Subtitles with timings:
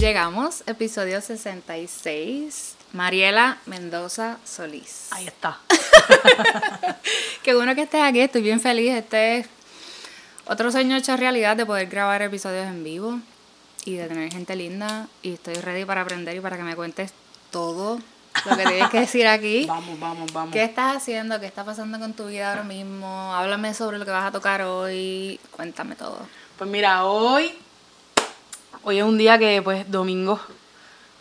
[0.00, 2.76] Llegamos, episodio 66.
[2.94, 5.08] Mariela Mendoza Solís.
[5.10, 5.60] Ahí está.
[7.42, 8.94] Qué bueno que estés aquí, estoy bien feliz.
[8.94, 9.46] Este es
[10.46, 13.20] otro sueño hecho realidad de poder grabar episodios en vivo
[13.88, 15.08] y de tener gente linda.
[15.22, 17.12] Y estoy ready para aprender y para que me cuentes
[17.50, 17.98] todo
[18.44, 19.64] lo que tienes que decir aquí.
[19.68, 20.52] Vamos, vamos, vamos.
[20.52, 21.40] ¿Qué estás haciendo?
[21.40, 23.34] ¿Qué está pasando con tu vida ahora mismo?
[23.34, 25.40] Háblame sobre lo que vas a tocar hoy.
[25.50, 26.18] Cuéntame todo.
[26.58, 27.50] Pues mira, hoy,
[28.84, 30.38] hoy es un día que pues domingo,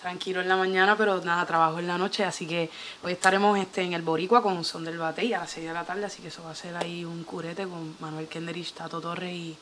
[0.01, 2.69] tranquilo en la mañana, pero nada, trabajo en la noche, así que
[3.03, 5.85] hoy estaremos este, en el Boricua con Son del Batey a las 6 de la
[5.85, 9.31] tarde, así que eso va a ser ahí un curete con Manuel Kenderich, Tato Torres
[9.31, 9.57] y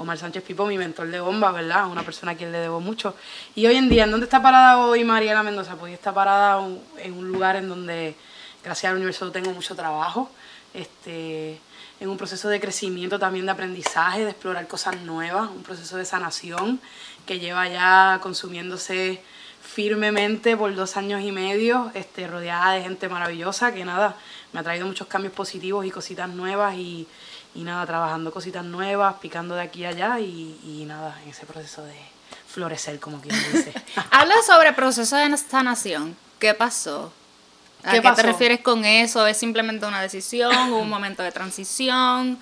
[0.00, 1.86] Omar Sánchez Pipo, mi mentor de bomba, ¿verdad?
[1.86, 3.14] Una persona a quien le debo mucho.
[3.54, 5.76] Y hoy en día, ¿en dónde está parada hoy Mariela Mendoza?
[5.76, 8.16] Pues está parada en un lugar en donde,
[8.64, 10.30] gracias al universo, tengo mucho trabajo,
[10.72, 11.60] este,
[12.00, 16.06] en un proceso de crecimiento también de aprendizaje, de explorar cosas nuevas, un proceso de
[16.06, 16.80] sanación
[17.26, 19.22] que lleva ya consumiéndose
[19.62, 24.16] firmemente por dos años y medio, este, rodeada de gente maravillosa que nada,
[24.54, 27.06] me ha traído muchos cambios positivos y cositas nuevas y,
[27.54, 31.46] y nada, trabajando cositas nuevas, picando de aquí a allá y, y nada, en ese
[31.46, 31.96] proceso de
[32.50, 33.72] florecer, como quien dice.
[34.10, 36.16] Habla sobre proceso de sanación.
[36.38, 37.12] ¿Qué pasó?
[37.82, 39.26] ¿A ¿Qué qué, te refieres con eso?
[39.26, 40.72] ¿Es simplemente una decisión?
[40.72, 42.38] ¿Un momento de transición?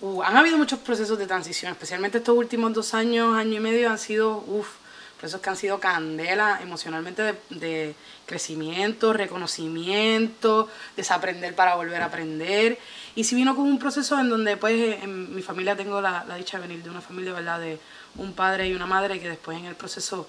[0.00, 3.90] Uh, han habido muchos procesos de transición, especialmente estos últimos dos años, año y medio,
[3.90, 4.68] han sido, uff,
[5.18, 7.94] procesos que han sido candela emocionalmente de, de
[8.26, 12.78] crecimiento, reconocimiento, desaprender para volver a aprender.
[13.14, 16.36] Y si vino con un proceso en donde, pues, en mi familia tengo la, la
[16.36, 17.78] dicha de venir de una familia, ¿verdad?, de
[18.16, 20.28] un padre y una madre que después en el proceso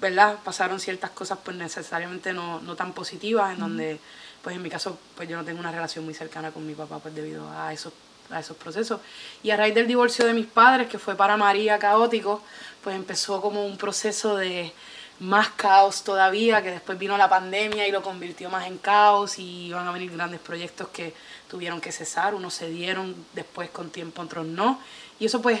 [0.00, 0.38] ¿verdad?
[0.44, 3.98] Pasaron ciertas cosas pues necesariamente no, no tan positivas, en donde,
[4.42, 6.98] pues en mi caso, pues yo no tengo una relación muy cercana con mi papá,
[6.98, 7.92] pues debido a esos,
[8.30, 9.00] a esos procesos.
[9.42, 12.42] Y a raíz del divorcio de mis padres, que fue para María caótico,
[12.84, 14.72] pues empezó como un proceso de
[15.20, 19.68] más caos todavía, que después vino la pandemia y lo convirtió más en caos y
[19.68, 21.14] iban a venir grandes proyectos que
[21.48, 24.80] tuvieron que cesar, unos se dieron después con tiempo, otros no.
[25.18, 25.60] Y eso pues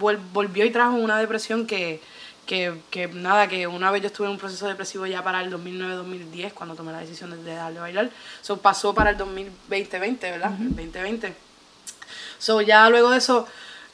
[0.00, 2.00] vol- volvió y trajo una depresión que,
[2.46, 5.52] que, que nada, que una vez yo estuve en un proceso depresivo ya para el
[5.52, 8.10] 2009-2010, cuando tomé la decisión de, darle a bailar.
[8.42, 10.52] Eso pasó para el 2020, ¿verdad?
[10.58, 11.34] El 2020.
[12.38, 13.46] So, ya luego de eso,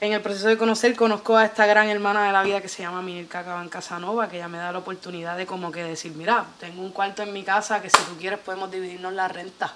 [0.03, 2.83] en el proceso de conocer, conozco a esta gran hermana de la vida que se
[2.83, 6.45] llama Minilka Caban Casanova, que ella me da la oportunidad de como que decir, mira,
[6.59, 9.73] tengo un cuarto en mi casa que si tú quieres podemos dividirnos la renta.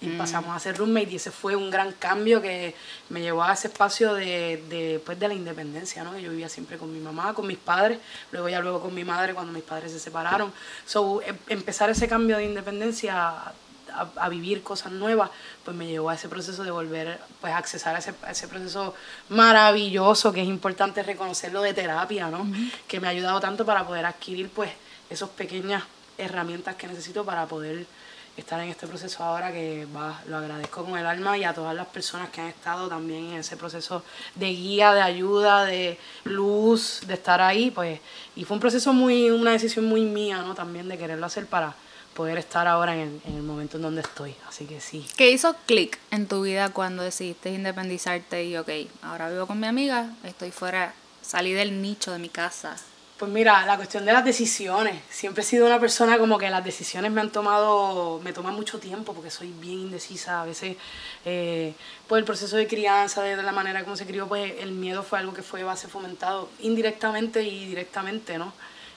[0.00, 2.74] Y pasamos a ser roommate y ese fue un gran cambio que
[3.08, 6.12] me llevó a ese espacio de, de, pues, de la independencia, ¿no?
[6.12, 7.98] Que yo vivía siempre con mi mamá, con mis padres,
[8.30, 10.52] luego ya luego con mi madre cuando mis padres se separaron.
[10.84, 13.34] So, em- empezar ese cambio de independencia
[13.94, 15.30] a, a vivir cosas nuevas,
[15.64, 18.48] pues me llevó a ese proceso de volver pues, a accesar a ese, a ese
[18.48, 18.94] proceso
[19.28, 22.46] maravilloso, que es importante reconocerlo de terapia, ¿no?
[22.86, 24.70] Que me ha ayudado tanto para poder adquirir pues
[25.10, 25.82] esas pequeñas
[26.18, 27.86] herramientas que necesito para poder
[28.36, 31.74] estar en este proceso ahora que va, lo agradezco con el alma y a todas
[31.74, 34.02] las personas que han estado también en ese proceso
[34.34, 38.00] de guía, de ayuda, de luz, de estar ahí, pues,
[38.34, 40.54] y fue un proceso muy, una decisión muy mía, ¿no?
[40.54, 41.74] También de quererlo hacer para
[42.14, 45.06] poder estar ahora en el, en el momento en donde estoy, así que sí.
[45.16, 48.70] ¿Qué hizo clic en tu vida cuando decidiste independizarte y, ok,
[49.02, 52.76] ahora vivo con mi amiga, estoy fuera, salí del nicho de mi casa?
[53.18, 55.00] Pues mira, la cuestión de las decisiones.
[55.08, 58.80] Siempre he sido una persona como que las decisiones me han tomado, me toman mucho
[58.80, 60.42] tiempo porque soy bien indecisa.
[60.42, 60.76] A veces,
[61.24, 61.74] eh,
[62.08, 65.20] por el proceso de crianza, de la manera como se crió, pues el miedo fue
[65.20, 68.52] algo que fue base fomentado indirectamente y directamente, ¿no?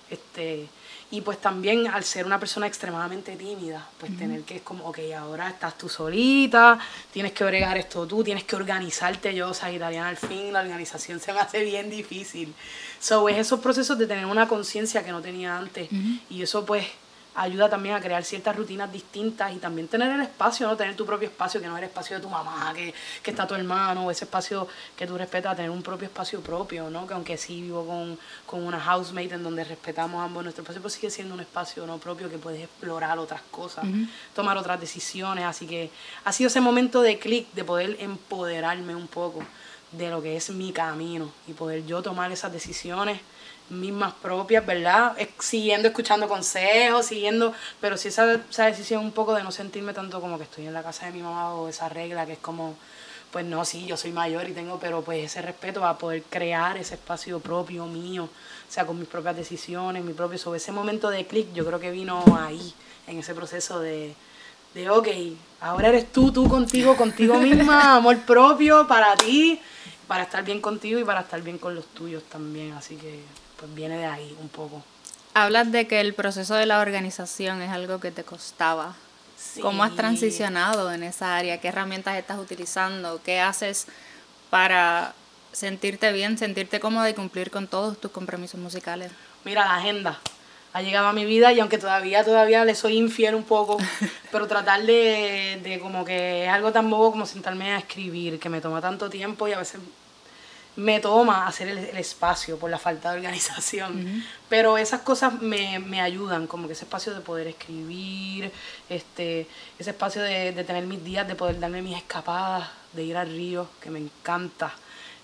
[0.10, 0.68] Este,
[1.10, 5.00] y pues también al ser una persona extremadamente tímida, pues tener que es como, ok,
[5.18, 6.78] ahora estás tú solita,
[7.12, 9.34] tienes que bregar esto tú, tienes que organizarte.
[9.34, 12.54] Yo, sagitariana al fin, la organización se me hace bien difícil.
[13.00, 15.88] So, es esos procesos de tener una conciencia que no tenía antes.
[16.30, 16.86] Y eso pues
[17.38, 20.76] ayuda también a crear ciertas rutinas distintas y también tener el espacio, ¿no?
[20.76, 23.46] Tener tu propio espacio, que no es el espacio de tu mamá, que, que está
[23.46, 27.06] tu hermano, o ese espacio que tú respetas, tener un propio espacio propio, ¿no?
[27.06, 30.96] Que aunque sí vivo con, con una housemate en donde respetamos ambos nuestro espacio, pues
[30.96, 33.86] sigue siendo un espacio no propio que puedes explorar otras cosas,
[34.34, 35.92] tomar otras decisiones, así que
[36.26, 39.44] ha sido ese momento de clic, de poder empoderarme un poco
[39.92, 43.22] de lo que es mi camino y poder yo tomar esas decisiones
[43.70, 45.16] mismas propias, ¿verdad?
[45.40, 50.22] Siguiendo escuchando consejos, siguiendo, pero sí esa, esa decisión un poco de no sentirme tanto
[50.22, 52.76] como que estoy en la casa de mi mamá o esa regla que es como
[53.32, 56.78] pues no, sí, yo soy mayor y tengo, pero pues ese respeto a poder crear
[56.78, 61.10] ese espacio propio mío, o sea, con mis propias decisiones, mi propio, sobre ese momento
[61.10, 62.74] de clic, yo creo que vino ahí,
[63.06, 64.16] en ese proceso de,
[64.74, 65.08] de, ok,
[65.62, 69.60] ahora eres tú, tú contigo, contigo misma, amor propio para ti,
[70.08, 73.20] para estar bien contigo y para estar bien con los tuyos también, así que
[73.58, 74.84] pues viene de ahí un poco.
[75.34, 78.96] Hablas de que el proceso de la organización es algo que te costaba.
[79.62, 81.60] ¿Cómo has transicionado en esa área?
[81.60, 83.22] ¿Qué herramientas estás utilizando?
[83.24, 83.86] ¿Qué haces
[84.50, 85.14] para
[85.52, 89.12] sentirte bien, sentirte cómodo y cumplir con todos tus compromisos musicales?
[89.44, 90.20] Mira, la agenda
[90.74, 93.78] ha llegado a mi vida y aunque todavía todavía le soy infiel un poco,
[94.32, 98.50] pero tratar de, de como que es algo tan bobo como sentarme a escribir, que
[98.50, 99.82] me toma tanto tiempo y a veces
[100.78, 104.24] me toma hacer el, espacio por la falta de organización.
[104.48, 108.52] Pero esas cosas me, me, ayudan, como que ese espacio de poder escribir,
[108.88, 109.48] este,
[109.80, 113.28] ese espacio de, de, tener mis días, de poder darme mis escapadas, de ir al
[113.28, 114.72] río, que me encanta.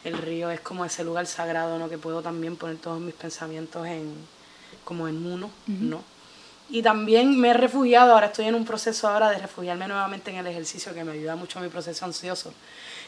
[0.03, 1.88] El río es como ese lugar sagrado, ¿no?
[1.88, 4.11] Que puedo también poner todos mis pensamientos en,
[4.83, 6.03] como en uno, ¿no?
[6.69, 10.38] Y también me he refugiado, ahora estoy en un proceso ahora de refugiarme nuevamente en
[10.38, 12.53] el ejercicio que me ayuda mucho a mi proceso ansioso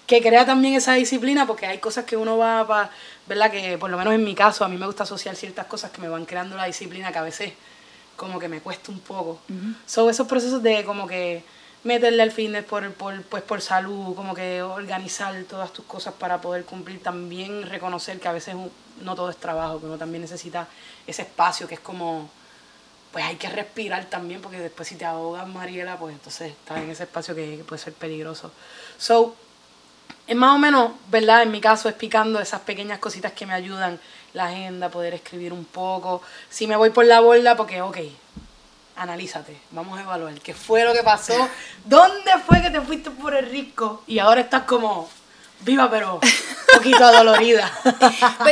[0.08, 2.92] que crea también esa disciplina, porque hay cosas que uno va para,
[3.28, 3.52] ¿verdad?
[3.52, 6.02] Que por lo menos en mi caso, a mí me gusta asociar ciertas cosas que
[6.02, 7.54] me van creando la disciplina que a veces
[8.16, 9.40] como que me cuesta un poco.
[9.86, 11.44] Son esos procesos de como que
[11.84, 16.42] meterle al fitness por, por, pues por salud, como que organizar todas tus cosas para
[16.42, 18.56] poder cumplir, también reconocer que a veces
[19.02, 20.68] no todo es trabajo, que uno también necesita
[21.06, 22.30] ese espacio que es como,
[23.12, 26.90] pues hay que respirar también, porque después si te ahogas, Mariela, pues entonces estás en
[26.90, 28.52] ese espacio que, que puede ser peligroso.
[28.98, 29.36] So,
[30.28, 31.44] es más o menos, ¿verdad?
[31.44, 34.00] En mi caso, es picando esas pequeñas cositas que me ayudan,
[34.34, 36.22] la agenda, poder escribir un poco.
[36.50, 37.98] Si me voy por la borda, porque, ok,
[38.96, 41.50] analízate, vamos a evaluar qué fue lo que pasó,
[41.84, 45.10] dónde fue que te fuiste por el risco y ahora estás como
[45.62, 46.22] viva pero un
[46.74, 47.72] poquito dolorida.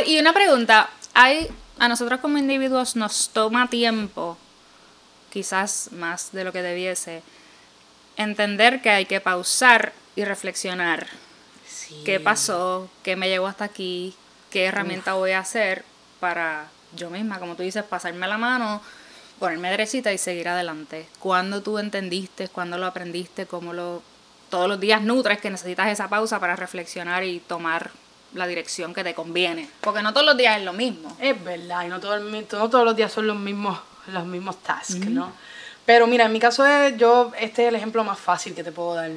[0.06, 1.48] y una pregunta, hay
[1.78, 4.36] a nosotros como individuos nos toma tiempo,
[5.30, 7.22] quizás más de lo que debiese,
[8.16, 11.08] entender que hay que pausar y reflexionar
[12.04, 14.14] qué pasó, qué me llevó hasta aquí,
[14.50, 15.84] qué herramienta voy a hacer
[16.20, 18.80] para yo misma, como tú dices, pasarme la mano,
[19.38, 21.06] ponerme derechita y seguir adelante.
[21.18, 24.02] ¿Cuándo tú entendiste, cuándo lo aprendiste, cómo lo
[24.50, 27.90] todos los días nutres que necesitas esa pausa para reflexionar y tomar
[28.32, 29.68] la dirección que te conviene?
[29.80, 31.16] Porque no todos los días es lo mismo.
[31.20, 35.06] Es verdad, y no, todo no todos los días son los mismos los mismos tasks,
[35.06, 35.32] ¿no?
[35.86, 38.72] Pero mira, en mi caso es, yo, este es el ejemplo más fácil que te
[38.72, 39.10] puedo dar.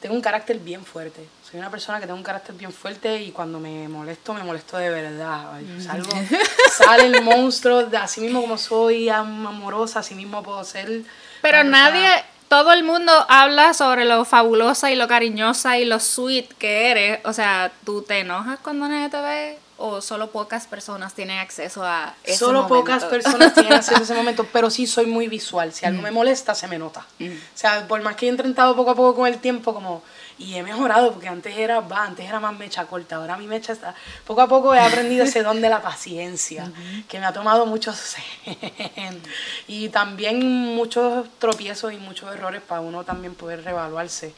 [0.00, 3.30] Tengo un carácter bien fuerte soy una persona que tengo un carácter bien fuerte y
[3.30, 5.58] cuando me molesto, me molesto de verdad.
[5.80, 6.10] Salgo,
[6.72, 11.02] sale el monstruo, de así mismo como soy amorosa, así mismo puedo ser.
[11.40, 12.08] Pero nadie,
[12.48, 17.20] todo el mundo habla sobre lo fabulosa y lo cariñosa y lo sweet que eres.
[17.24, 19.58] O sea, ¿tú te enojas cuando nadie te ve?
[19.78, 24.14] ¿O solo pocas personas tienen acceso a ese Solo pocas personas tienen acceso a ese
[24.16, 25.72] momento, pero sí soy muy visual.
[25.72, 26.04] Si algo mm.
[26.04, 27.06] me molesta, se me nota.
[27.20, 27.28] Mm.
[27.28, 30.02] O sea, por más que he intentado poco a poco con el tiempo, como
[30.38, 33.72] y he mejorado porque antes era, va, antes era más mecha corta, ahora mi mecha
[33.72, 33.94] está,
[34.24, 36.70] poco a poco he aprendido ese don de la paciencia,
[37.08, 38.14] que me ha tomado muchos
[39.68, 40.40] y también
[40.74, 44.32] muchos tropiezos y muchos errores para uno también poder reevaluarse.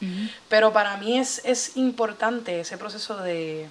[0.49, 3.69] Pero para mí es, es importante ese proceso de,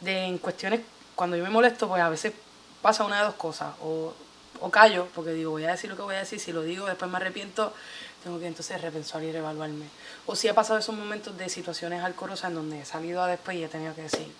[0.00, 0.80] de en cuestiones,
[1.16, 2.32] cuando yo me molesto, pues a veces
[2.80, 4.14] pasa una de dos cosas, o,
[4.60, 6.86] o callo, porque digo, voy a decir lo que voy a decir, si lo digo
[6.86, 7.72] después me arrepiento,
[8.22, 9.86] tengo que entonces repensar y reevaluarme.
[10.26, 13.56] O si ha pasado esos momentos de situaciones alcorosas en donde he salido a después
[13.56, 14.32] y he tenido que decir,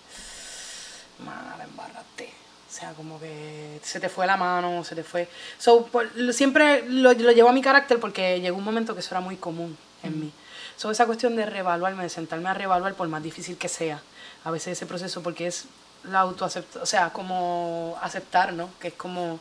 [1.19, 2.33] mala, la embarraste.
[2.69, 5.27] O sea, como que se te fue la mano, se te fue...
[5.59, 5.89] So,
[6.31, 9.37] siempre lo, lo, llevo a mi carácter porque llegó un momento que eso era muy
[9.37, 10.31] común en mí.
[10.75, 14.01] So, esa cuestión de reevaluarme, de sentarme a reevaluar por más difícil que sea,
[14.43, 15.65] a veces ese proceso, porque es
[16.05, 18.69] la autoaceptación, o sea, como aceptar, ¿no?
[18.79, 19.39] Que es como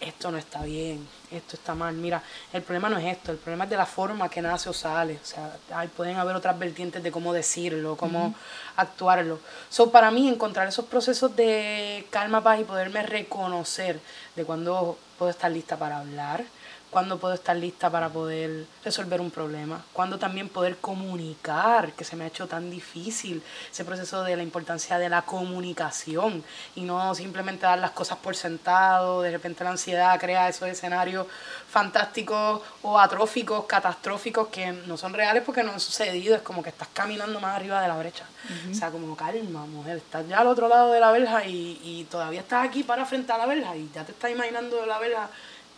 [0.00, 1.94] esto no está bien, esto está mal.
[1.94, 4.72] Mira, el problema no es esto, el problema es de la forma que nace o
[4.72, 5.18] sale.
[5.22, 8.34] O sea, hay, pueden haber otras vertientes de cómo decirlo, cómo
[8.76, 9.40] actuarlo.
[9.68, 14.00] So, para mí, encontrar esos procesos de calma, paz y poderme reconocer
[14.36, 16.44] de cuando puedo estar lista para hablar,
[16.90, 22.16] cuándo puedo estar lista para poder resolver un problema, cuándo también poder comunicar, que se
[22.16, 26.42] me ha hecho tan difícil ese proceso de la importancia de la comunicación
[26.74, 31.26] y no simplemente dar las cosas por sentado, de repente la ansiedad crea esos escenarios
[31.68, 36.70] fantásticos o atróficos, catastróficos que no son reales porque no han sucedido, es como que
[36.70, 38.24] estás caminando más arriba de la brecha.
[38.70, 42.04] O sea, como calma, mujer, estás ya al otro lado de la verja y, y
[42.10, 45.28] todavía estás aquí para frente a la verja y ya te estás imaginando la verja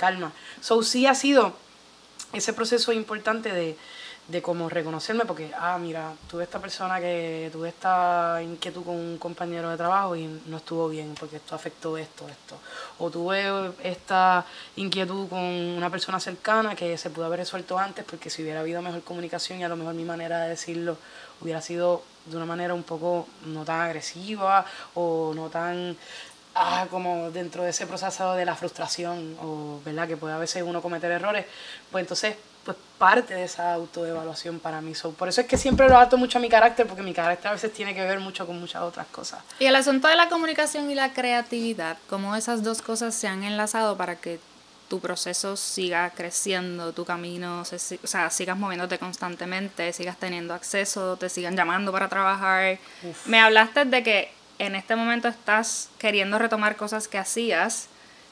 [0.00, 0.32] calma.
[0.62, 1.52] So sí ha sido
[2.32, 3.76] ese proceso importante de,
[4.28, 9.18] de cómo reconocerme, porque, ah, mira, tuve esta persona que tuve esta inquietud con un
[9.18, 12.56] compañero de trabajo y no estuvo bien, porque esto afectó esto, esto.
[12.98, 18.30] O tuve esta inquietud con una persona cercana que se pudo haber resuelto antes, porque
[18.30, 20.96] si hubiera habido mejor comunicación y a lo mejor mi manera de decirlo
[21.42, 24.64] hubiera sido de una manera un poco no tan agresiva
[24.94, 25.96] o no tan
[26.54, 30.62] ah, como dentro de ese proceso de la frustración o verdad que puede a veces
[30.66, 31.46] uno cometer errores,
[31.90, 34.92] pues entonces pues parte de esa autoevaluación para mí.
[35.16, 37.52] por eso es que siempre lo adapto mucho a mi carácter, porque mi carácter a
[37.52, 39.40] veces tiene que ver mucho con muchas otras cosas.
[39.58, 43.44] Y el asunto de la comunicación y la creatividad, cómo esas dos cosas se han
[43.44, 44.38] enlazado para que
[44.88, 51.28] tu proceso siga creciendo, tu camino, o sea, sigas moviéndote constantemente, sigas teniendo acceso, te
[51.28, 52.78] sigan llamando para trabajar.
[53.24, 57.88] Me hablaste de que en este momento estás queriendo retomar cosas que hacías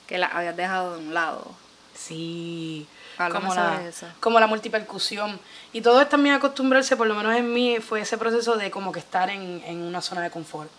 [0.07, 1.53] que las habías dejado de un lado.
[1.95, 3.81] Sí, como la,
[4.21, 5.41] como la multipercusión.
[5.73, 8.93] Y todo es también acostumbrarse, por lo menos en mí, fue ese proceso de como
[8.93, 10.71] que estar en, en una zona de confort,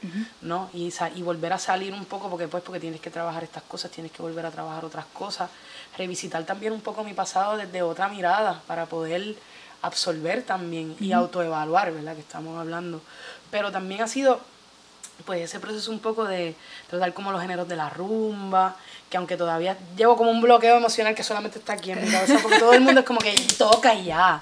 [0.41, 0.69] ¿no?
[0.73, 3.91] Y, y volver a salir un poco, porque pues porque tienes que trabajar estas cosas,
[3.91, 5.49] tienes que volver a trabajar otras cosas,
[5.97, 9.35] revisitar también un poco mi pasado desde otra mirada, para poder
[9.81, 12.13] absorber también y autoevaluar, ¿verdad?
[12.13, 13.01] Que estamos hablando.
[13.51, 14.39] Pero también ha sido
[15.25, 16.55] pues ese proceso un poco de
[16.89, 18.75] tratar como los géneros de la rumba,
[19.09, 22.37] que aunque todavía llevo como un bloqueo emocional que solamente está aquí en mi cabeza,
[22.41, 24.41] porque todo el mundo es como que toca y ya.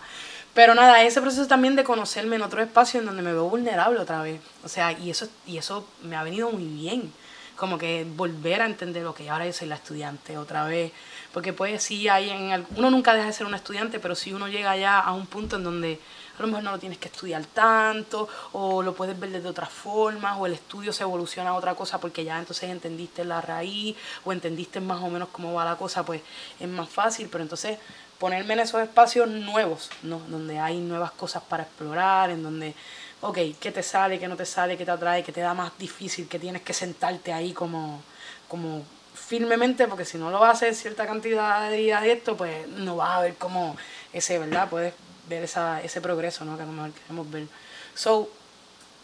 [0.54, 4.00] Pero nada, ese proceso también de conocerme en otro espacio en donde me veo vulnerable
[4.00, 4.42] otra vez.
[4.64, 7.14] O sea, y eso, y eso me ha venido muy bien.
[7.56, 10.92] Como que volver a entender lo que ahora yo soy la estudiante otra vez.
[11.32, 14.48] Porque pues sí hay en uno nunca deja de ser un estudiante, pero si uno
[14.48, 16.00] llega ya a un punto en donde
[16.38, 19.70] a lo mejor no lo tienes que estudiar tanto, o lo puedes ver de otras
[19.70, 23.96] formas, o el estudio se evoluciona a otra cosa porque ya entonces entendiste la raíz,
[24.24, 26.22] o entendiste más o menos cómo va la cosa, pues
[26.60, 27.80] es más fácil, pero entonces
[28.20, 30.20] ponerme en esos espacios nuevos, ¿no?
[30.28, 32.74] donde hay nuevas cosas para explorar, en donde,
[33.22, 35.78] ok, ¿qué te sale, qué no te sale, qué te atrae, qué te da más
[35.78, 38.02] difícil, que tienes que sentarte ahí como,
[38.48, 42.96] como firmemente, porque si no lo haces cierta cantidad de días de esto, pues no
[42.96, 43.76] vas a ver cómo
[44.14, 44.70] ese, ¿verdad?
[44.70, 44.94] Puedes
[45.28, 46.58] ver esa, ese progreso ¿no?
[46.58, 47.48] que a lo queremos ver.
[47.96, 48.30] So,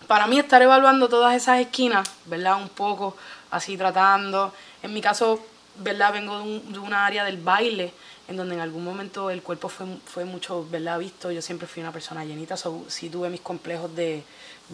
[0.08, 2.62] para mí estar evaluando todas esas esquinas, ¿verdad?
[2.62, 3.16] Un poco
[3.52, 4.54] así tratando.
[4.82, 5.40] En mi caso,
[5.78, 6.14] ¿verdad?
[6.14, 7.94] Vengo de, un, una área del baile,
[8.28, 11.00] en donde en algún momento el cuerpo fue, fue mucho, ¿verdad?
[11.00, 11.32] Visto.
[11.32, 14.24] Yo siempre fui una persona llenita, so, sí tuve mis complejos de,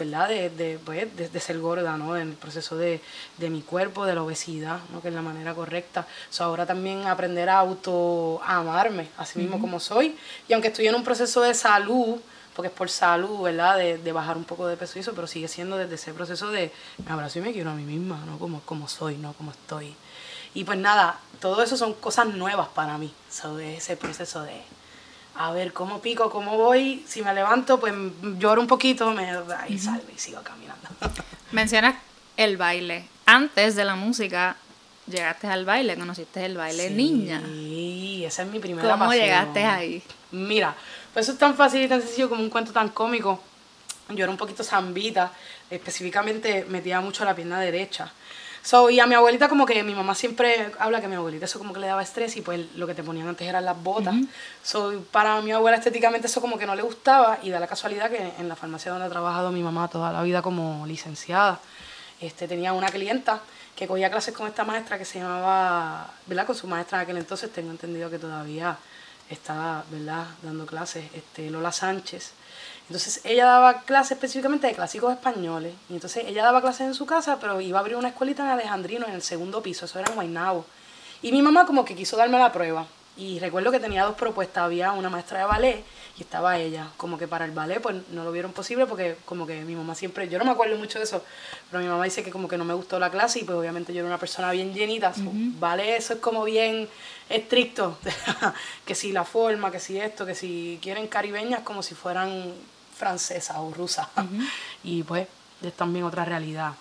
[0.00, 0.30] ¿verdad?
[0.30, 2.16] De, de, pues, de, ser gorda, ¿no?
[2.16, 3.00] En el proceso de,
[3.38, 5.02] mi cuerpo, de la obesidad, ¿no?
[5.02, 6.06] Que es la manera correcta.
[6.30, 10.16] So, ahora también aprender a auto amarme, así mismo como soy.
[10.48, 12.18] Y aunque estoy en un proceso de salud,
[12.56, 13.76] porque es por salud, ¿verdad?
[13.76, 16.72] De, bajar un poco de peso y eso, pero sigue siendo desde ese proceso de
[17.04, 18.38] me abrazo y me quiero a mí misma, ¿no?
[18.38, 19.34] Como, como soy, ¿no?
[19.34, 19.94] Como estoy.
[20.54, 24.62] Y pues nada, todo eso son cosas nuevas para mí, sobre ese proceso de
[25.40, 27.02] a ver cómo pico, cómo voy.
[27.08, 27.94] Si me levanto, pues
[28.38, 29.32] lloro un poquito, me
[29.68, 30.86] y salgo y sigo caminando.
[31.52, 31.94] Mencionas
[32.36, 33.06] el baile.
[33.24, 34.56] Antes de la música,
[35.06, 37.40] llegaste al baile, conociste el baile niña.
[37.46, 40.02] Sí, esa es mi primera ¿Cómo llegaste ahí?
[40.30, 40.76] Mira,
[41.14, 43.42] pues eso es tan fácil y tan sencillo como un cuento tan cómico.
[44.10, 45.32] Yo era un poquito zambita,
[45.70, 48.12] específicamente metía mucho la pierna derecha.
[48.62, 51.46] So, y a mi abuelita como que mi mamá siempre habla que a mi abuelita
[51.46, 53.82] eso como que le daba estrés y pues lo que te ponían antes eran las
[53.82, 54.14] botas.
[54.62, 58.10] so, para mi abuela estéticamente eso como que no le gustaba y da la casualidad
[58.10, 61.58] que en la farmacia donde ha trabajado mi mamá toda la vida como licenciada,
[62.20, 63.40] este, tenía una clienta
[63.74, 66.46] que cogía clases con esta maestra que se llamaba, ¿verdad?
[66.46, 68.76] Con su maestra en aquel entonces, tengo entendido que todavía
[69.30, 70.26] está, ¿verdad?
[70.42, 72.32] Dando clases, este, Lola Sánchez.
[72.90, 75.72] Entonces ella daba clases específicamente de clásicos españoles.
[75.88, 78.48] Y entonces ella daba clases en su casa, pero iba a abrir una escuelita en
[78.48, 79.84] Alejandrino, en el segundo piso.
[79.84, 80.66] Eso era en Guaynabo.
[81.22, 82.84] Y mi mamá como que quiso darme la prueba.
[83.16, 84.64] Y recuerdo que tenía dos propuestas.
[84.64, 85.84] Había una maestra de ballet
[86.18, 86.88] y estaba ella.
[86.96, 89.94] Como que para el ballet pues no lo vieron posible porque como que mi mamá
[89.94, 90.28] siempre...
[90.28, 91.22] Yo no me acuerdo mucho de eso,
[91.70, 93.94] pero mi mamá dice que como que no me gustó la clase y pues obviamente
[93.94, 95.12] yo era una persona bien llenita.
[95.60, 96.88] Ballet eso es como bien
[97.28, 97.98] estricto.
[98.84, 102.52] que si la forma, que si esto, que si quieren caribeñas como si fueran
[103.00, 104.08] francesa o rusa.
[104.84, 105.26] Y pues
[105.62, 106.72] es también otra realidad.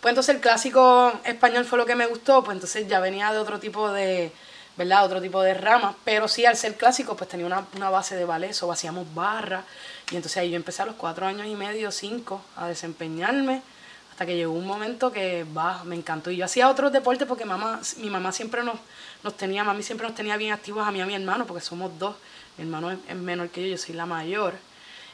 [0.00, 3.38] Pues entonces el clásico español fue lo que me gustó, pues entonces ya venía de
[3.38, 4.32] otro tipo de,
[4.76, 5.04] ¿verdad?
[5.04, 8.26] Otro tipo de ramas, pero sí al ser clásico pues tenía una, una base de
[8.26, 9.64] ballet, o hacíamos barra,
[10.10, 13.62] y entonces ahí yo empecé a los cuatro años y medio, cinco, a desempeñarme,
[14.10, 16.30] hasta que llegó un momento que va, me encantó.
[16.30, 18.76] Y yo hacía otros deportes porque mamá, mi mamá siempre nos,
[19.22, 21.62] nos tenía, mami siempre nos tenía bien activos a mí y a mi hermano, porque
[21.62, 22.14] somos dos,
[22.58, 24.54] mi hermano es menor que yo, yo soy la mayor.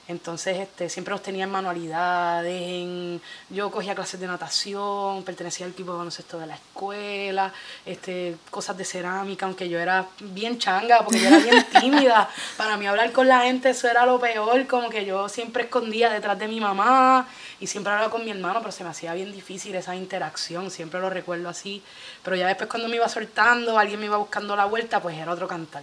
[0.09, 5.93] Entonces, este, siempre nos tenían manualidades, en, yo cogía clases de natación, pertenecía al equipo
[5.93, 7.53] de baloncesto de la escuela,
[7.87, 12.29] este, cosas de cerámica, aunque yo era bien changa, porque yo era bien tímida.
[12.57, 16.11] Para mí hablar con la gente eso era lo peor, como que yo siempre escondía
[16.11, 17.29] detrás de mi mamá
[17.61, 21.01] y siempre hablaba con mi hermano, pero se me hacía bien difícil esa interacción, siempre
[21.01, 21.83] lo recuerdo así.
[22.25, 25.31] Pero ya después cuando me iba soltando, alguien me iba buscando la vuelta, pues era
[25.33, 25.83] otro cantar.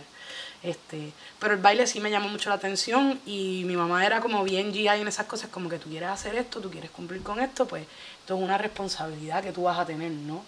[0.64, 4.44] Este, pero el baile sí me llamó mucho la atención y mi mamá era como
[4.44, 7.40] bien GI en esas cosas, como que tú quieres hacer esto, tú quieres cumplir con
[7.40, 7.86] esto, pues
[8.20, 10.44] esto es una responsabilidad que tú vas a tener, ¿no?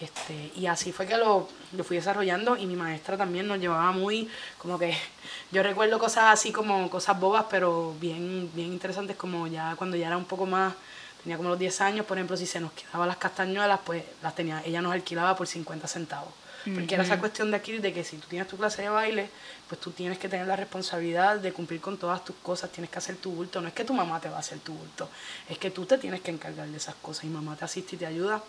[0.00, 3.90] Este, y así fue que lo, lo fui desarrollando y mi maestra también nos llevaba
[3.90, 4.96] muy, como que
[5.50, 10.06] yo recuerdo cosas así como cosas bobas, pero bien, bien interesantes, como ya cuando ya
[10.06, 10.74] era un poco más,
[11.22, 14.36] tenía como los 10 años, por ejemplo, si se nos quedaban las castañuelas, pues las
[14.36, 16.32] tenía, ella nos alquilaba por 50 centavos.
[16.74, 19.28] Porque era esa cuestión de aquí, de que si tú tienes tu clase de baile,
[19.68, 22.98] pues tú tienes que tener la responsabilidad de cumplir con todas tus cosas, tienes que
[22.98, 23.60] hacer tu bulto.
[23.60, 25.08] No es que tu mamá te va a hacer tu bulto,
[25.48, 27.98] es que tú te tienes que encargar de esas cosas y mamá te asiste y
[27.98, 28.42] te ayuda.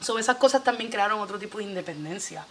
[0.00, 2.46] Sobre esas cosas también crearon otro tipo de independencia.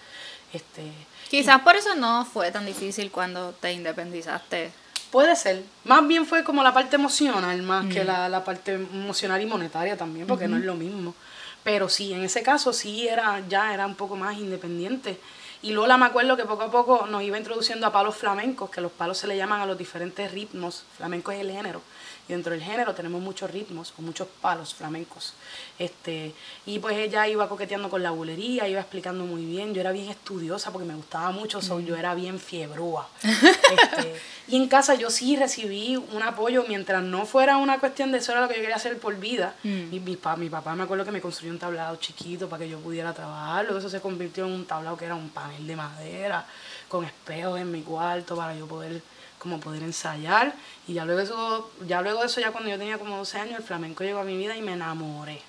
[0.53, 0.91] Este,
[1.29, 4.71] Quizás por eso no fue tan difícil cuando te independizaste.
[5.11, 5.63] Puede ser.
[5.85, 9.97] Más bien fue como la parte emocional, más que la, la, parte emocional y monetaria
[9.97, 11.15] también, porque no es lo mismo.
[11.63, 15.19] Pero sí, en ese caso sí era, ya era un poco más independiente.
[15.61, 18.79] Y Lola me acuerdo que poco a poco nos iba introduciendo a palos flamencos, que
[18.79, 20.83] los palos se le llaman a los diferentes ritmos.
[20.97, 21.81] Flamenco es el género.
[22.29, 25.33] Y dentro del género tenemos muchos ritmos o muchos palos flamencos.
[25.79, 26.31] Este,
[26.67, 29.74] y pues ella iba coqueteando con la bulería, iba explicando muy bien.
[29.74, 33.09] Yo era bien estudiosa porque me gustaba mucho, yo era bien fiebrúa.
[33.24, 34.15] Este,
[34.48, 38.31] y en casa yo sí recibí un apoyo mientras no fuera una cuestión de eso
[38.31, 39.55] era lo que yo quería hacer por vida.
[39.63, 39.93] Mm.
[39.93, 42.69] Y mi, papá, mi papá me acuerdo que me construyó un tablado chiquito para que
[42.69, 43.65] yo pudiera trabajar.
[43.65, 46.45] Luego eso se convirtió en un tablado que era un panel de madera
[46.88, 49.01] con espejos en mi cuarto para yo poder
[49.39, 50.53] como poder ensayar.
[50.88, 53.60] Y ya luego, eso, ya luego de eso, ya cuando yo tenía como 12 años,
[53.60, 55.41] el flamenco llegó a mi vida y me enamoré.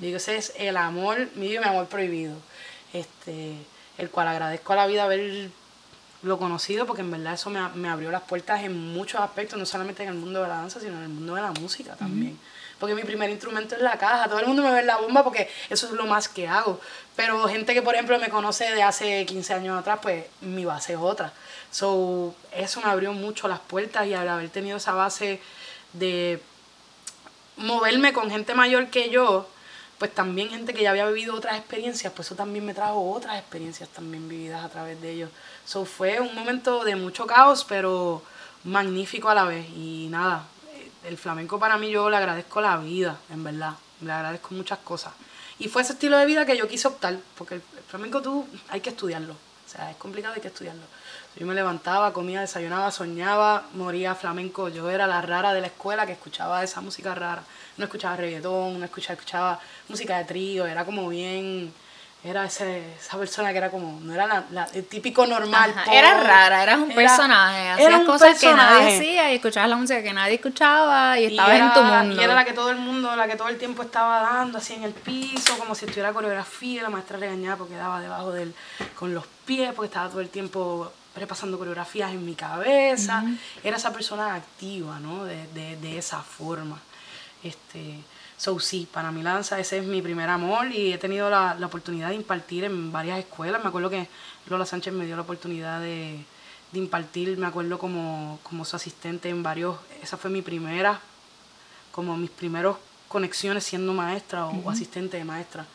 [0.00, 2.36] Digo, ese es el amor mío y mi amor prohibido.
[2.92, 3.56] Este,
[3.98, 5.50] el cual agradezco a la vida haberlo
[6.38, 10.04] conocido, porque en verdad eso me, me, abrió las puertas en muchos aspectos, no solamente
[10.04, 12.38] en el mundo de la danza, sino en el mundo de la música también.
[12.78, 15.48] Porque mi primer instrumento es la caja, todo el mundo me ve la bomba porque
[15.70, 16.80] eso es lo más que hago.
[17.16, 20.92] Pero gente que, por ejemplo, me conoce de hace 15 años atrás, pues mi base
[20.94, 21.32] es otra.
[21.74, 25.40] So, eso me abrió mucho las puertas y al haber tenido esa base
[25.92, 26.40] de
[27.56, 29.48] moverme con gente mayor que yo,
[29.98, 33.40] pues también gente que ya había vivido otras experiencias, pues eso también me trajo otras
[33.40, 35.30] experiencias también vividas a través de ellos.
[35.64, 38.22] So, fue un momento de mucho caos, pero
[38.62, 39.66] magnífico a la vez.
[39.70, 40.46] Y nada,
[41.02, 43.74] el flamenco para mí yo le agradezco la vida, en verdad.
[44.00, 45.12] Le agradezco muchas cosas.
[45.58, 48.80] Y fue ese estilo de vida que yo quise optar, porque el flamenco tú hay
[48.80, 49.34] que estudiarlo.
[49.74, 50.82] Sea, es complicado, hay que estudiarlo.
[51.36, 54.68] Yo me levantaba, comía, desayunaba, soñaba, moría flamenco.
[54.68, 57.42] Yo era la rara de la escuela que escuchaba esa música rara.
[57.76, 61.72] No escuchaba reggaetón, no escuchaba, escuchaba música de trío, era como bien
[62.24, 65.74] era ese, esa persona que era como, no era la, el típico normal.
[65.92, 70.12] era rara, eras un personaje, hacías cosas que nadie hacía y escuchabas la música que
[70.14, 72.20] nadie escuchaba y, estabas en tu mundo.
[72.20, 74.72] Y era la que todo el mundo, la que todo el tiempo estaba dando así
[74.72, 78.54] en el piso, como si estuviera coreografía, la maestra regañaba porque daba debajo del,
[78.94, 83.22] con los pies, porque estaba todo el tiempo repasando coreografías en mi cabeza.
[83.62, 85.26] Era esa persona activa, ¿no?
[85.26, 86.80] De, de, de esa forma.
[87.42, 87.98] Este,
[88.36, 91.66] So, sí, para mi lanza ese es mi primer amor y he tenido la, la,
[91.66, 93.62] oportunidad de impartir en varias escuelas.
[93.62, 94.08] Me acuerdo que
[94.48, 96.24] Lola Sánchez me dio la oportunidad de,
[96.72, 101.00] de impartir, me acuerdo como, como su asistente en varios, esa fue mi primera,
[101.92, 105.66] como mis primeros conexiones siendo maestra o, asistente de maestra.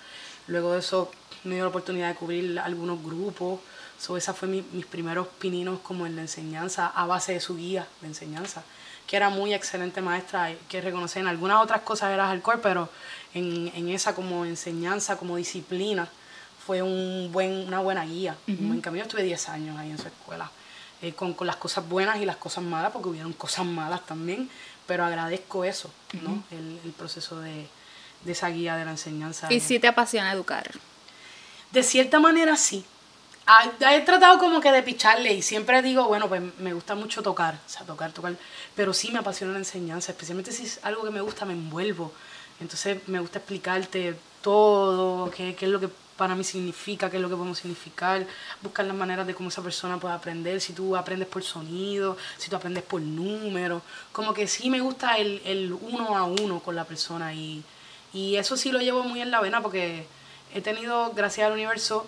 [0.48, 1.10] Luego de eso
[1.46, 3.62] me dio la oportunidad de cubrir algunos grupos.
[3.98, 7.56] So, esa fue mi, mis primeros pininos como en la enseñanza a base de su
[7.56, 8.64] guía de enseñanza
[9.10, 12.90] que era muy excelente maestra, que reconocer en algunas otras cosas era hardcore, pero
[13.34, 16.08] en, en esa como enseñanza, como disciplina,
[16.64, 19.04] fue un buen, una buena guía, un buen camino.
[19.06, 20.52] Estuve 10 años ahí en su escuela,
[21.02, 24.48] eh, con, con, las cosas buenas y las cosas malas, porque hubieron cosas malas también,
[24.86, 25.90] pero agradezco eso,
[26.22, 26.44] ¿no?
[26.52, 27.66] el, el, proceso de,
[28.26, 29.52] de, esa guía de la enseñanza.
[29.52, 30.70] ¿Y si te apasiona educar?
[31.72, 32.86] De cierta manera sí,
[33.92, 37.56] he tratado como que de picharle y siempre digo, bueno, pues me gusta mucho tocar,
[37.56, 38.36] o sea, tocar, tocar,
[38.76, 42.12] pero sí me apasiona la enseñanza, especialmente si es algo que me gusta, me envuelvo.
[42.60, 47.22] Entonces me gusta explicarte todo, qué, qué es lo que para mí significa, qué es
[47.22, 48.28] lo que podemos significar,
[48.62, 52.50] buscar las maneras de cómo esa persona puede aprender, si tú aprendes por sonido, si
[52.50, 53.82] tú aprendes por número,
[54.12, 57.64] como que sí me gusta el, el uno a uno con la persona y,
[58.14, 60.06] y eso sí lo llevo muy en la vena porque
[60.54, 62.06] he tenido, gracias al universo,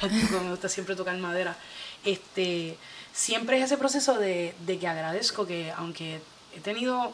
[0.42, 1.56] me gusta siempre tocar madera,
[2.04, 2.76] este,
[3.12, 6.20] siempre es ese proceso de, de que agradezco que aunque
[6.54, 7.12] he tenido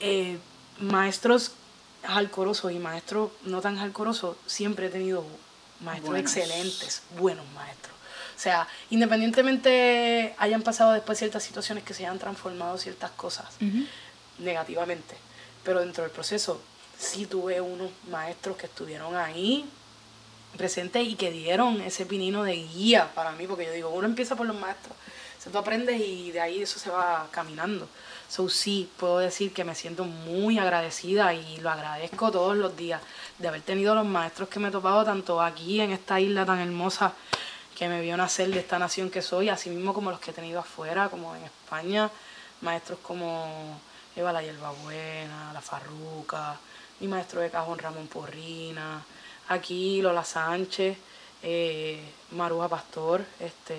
[0.00, 0.38] eh,
[0.80, 1.52] maestros
[2.02, 5.24] jalcorosos y maestros no tan jalcorosos, siempre he tenido
[5.80, 7.94] maestros excelentes, buenos maestros.
[8.36, 13.46] O sea, independientemente hayan pasado después ciertas situaciones que se hayan transformado ciertas cosas
[14.38, 15.16] negativamente,
[15.62, 16.60] pero dentro del proceso
[16.98, 19.64] sí tuve unos maestros que estuvieron ahí
[20.56, 24.36] presentes y que dieron ese pinino de guía para mí, porque yo digo, uno empieza
[24.36, 24.96] por los maestros,
[25.46, 27.86] o tú aprendes y de ahí eso se va caminando.
[28.28, 33.02] So sí, puedo decir que me siento muy agradecida y lo agradezco todos los días
[33.38, 36.60] de haber tenido los maestros que me he topado tanto aquí en esta isla tan
[36.60, 37.12] hermosa
[37.76, 40.34] que me vio nacer de esta nación que soy, así mismo como los que he
[40.34, 42.10] tenido afuera, como en España,
[42.60, 43.78] maestros como
[44.16, 44.40] Eva la
[44.82, 46.56] Buena, La Farruca,
[47.00, 49.04] mi maestro de cajón Ramón Porrina,
[49.48, 50.96] aquí Lola Sánchez,
[51.42, 52.00] eh,
[52.32, 53.76] Maruja Pastor, este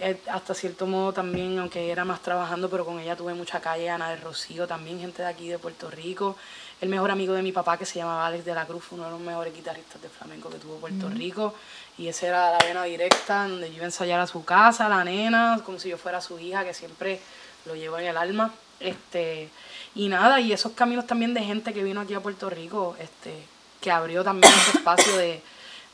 [0.00, 3.90] eh, hasta cierto modo también, aunque era más trabajando, pero con ella tuve mucha calle,
[3.90, 6.36] Ana de Rocío, también gente de aquí de Puerto Rico,
[6.80, 9.10] el mejor amigo de mi papá que se llamaba Alex de la Cruz, uno de
[9.10, 11.52] los mejores guitarristas de flamenco que tuvo Puerto Rico,
[11.96, 15.02] y esa era la vena directa, donde yo iba a ensayar a su casa, la
[15.02, 17.20] nena, como si yo fuera su hija, que siempre
[17.66, 19.48] lo llevo en el alma, este,
[19.96, 23.34] y nada, y esos caminos también de gente que vino aquí a Puerto Rico, este,
[23.80, 25.42] que abrió también ese espacio de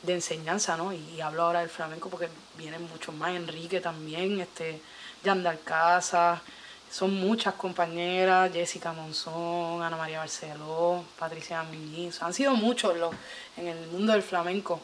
[0.05, 0.93] de enseñanza, ¿no?
[0.93, 4.81] Y, hablo ahora del flamenco porque vienen muchos más, Enrique también, este,
[5.23, 6.43] Yandal Casa,
[6.91, 13.15] son muchas compañeras, Jessica Monzón, Ana María Barceló, Patricia Muñiz, han sido muchos los,
[13.57, 14.81] en el mundo del flamenco.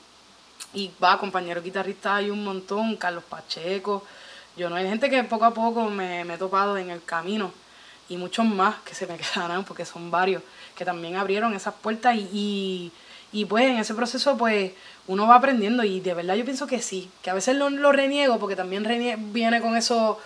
[0.73, 4.05] Y va, compañeros guitarristas hay un montón, Carlos Pacheco,
[4.57, 7.53] yo no hay gente que poco a poco me, me he topado en el camino
[8.11, 10.43] y muchos más que se me quedarán porque son varios
[10.77, 12.93] que también abrieron esas puertas y
[13.33, 14.73] y pues en ese proceso pues
[15.07, 17.93] uno va aprendiendo y de verdad yo pienso que sí, que a veces lo, lo
[17.93, 18.85] reniego porque también
[19.33, 20.19] viene con eso,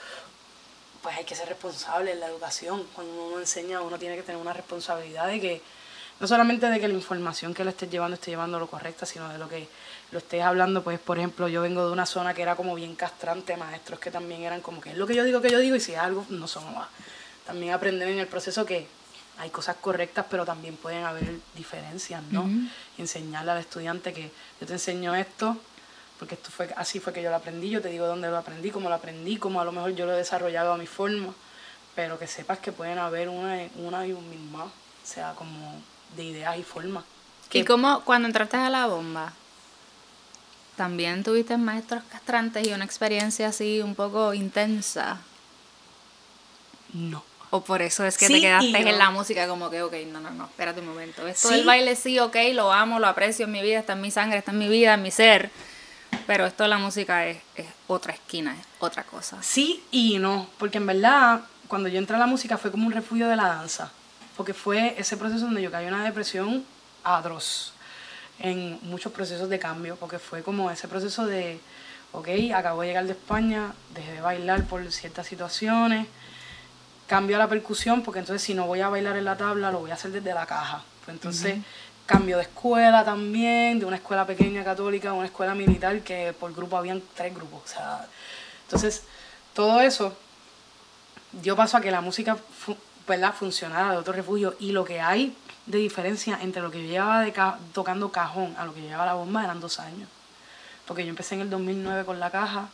[1.03, 2.85] pues hay que ser responsable en la educación.
[2.95, 5.63] Cuando uno enseña uno tiene que tener una responsabilidad de que
[6.19, 9.29] no solamente de que la información que le estés llevando esté llevando lo correcta, sino
[9.29, 9.69] de lo que
[10.11, 12.95] lo estés hablando, pues por ejemplo yo vengo de una zona que era como bien
[12.95, 15.77] castrante, maestros que también eran como que es lo que yo digo que yo digo
[15.77, 16.89] y si es algo no son más.
[17.47, 18.87] También aprender en el proceso que
[19.39, 22.49] hay cosas correctas, pero también pueden haber diferencias, ¿no?
[22.99, 24.31] Enseñarle al estudiante que
[24.61, 25.57] yo te enseño esto,
[26.19, 28.71] porque esto fue así fue que yo lo aprendí, yo te digo dónde lo aprendí,
[28.71, 31.35] cómo lo aprendí, cómo a lo mejor yo lo he desarrollado a mi forma,
[31.95, 34.71] pero que sepas que pueden haber una, una y un misma, o
[35.03, 35.83] sea, como
[36.17, 37.05] de ideas y formas.
[37.53, 39.33] ¿Y cómo cuando entraste a la bomba?
[40.77, 45.21] ¿También tuviste maestros castrantes y una experiencia así un poco intensa?
[46.93, 47.34] No.
[47.55, 50.33] O por eso es que te quedaste en la música como que, ok, no, no,
[50.33, 51.25] no, espérate un momento.
[51.25, 54.11] Esto del baile sí, ok, lo amo, lo aprecio en mi vida, está en mi
[54.11, 55.53] sangre, está en mi vida, en mi ser.
[56.27, 59.41] Pero esto de la música es, es otra esquina, es otra cosa.
[59.41, 62.93] Sí y no, porque en verdad cuando yo entré a la música fue como un
[62.93, 63.93] refugio de la danza.
[64.37, 66.65] Porque fue ese proceso donde yo caí en una depresión
[67.05, 67.73] atroz
[68.41, 71.61] en muchos procesos de cambio, porque fue como ese proceso de,
[72.11, 76.09] ok, acabo de llegar de España, dejé de bailar por ciertas situaciones,
[77.07, 79.81] cambio a la percusión porque entonces si no voy a bailar en la tabla lo
[79.81, 80.83] voy a hacer desde la caja.
[81.05, 81.59] Pues entonces
[82.07, 86.55] cambio de escuela también, de una escuela pequeña católica a una escuela militar que por
[86.55, 87.63] grupo habían tres grupos.
[87.65, 88.07] O sea,
[88.65, 89.05] entonces
[89.55, 90.17] todo eso
[91.33, 92.37] dio paso a que la música
[93.07, 93.35] ¿verdad?
[93.35, 95.37] funcionara de otro refugio y lo que hay
[95.67, 97.33] de diferencia entre lo que yo llevaba de
[97.73, 100.09] tocando cajón a lo que yo llevaba la bomba eran dos años.
[100.87, 102.69] Porque yo empecé en el 2009 con la caja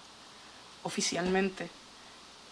[0.82, 1.70] oficialmente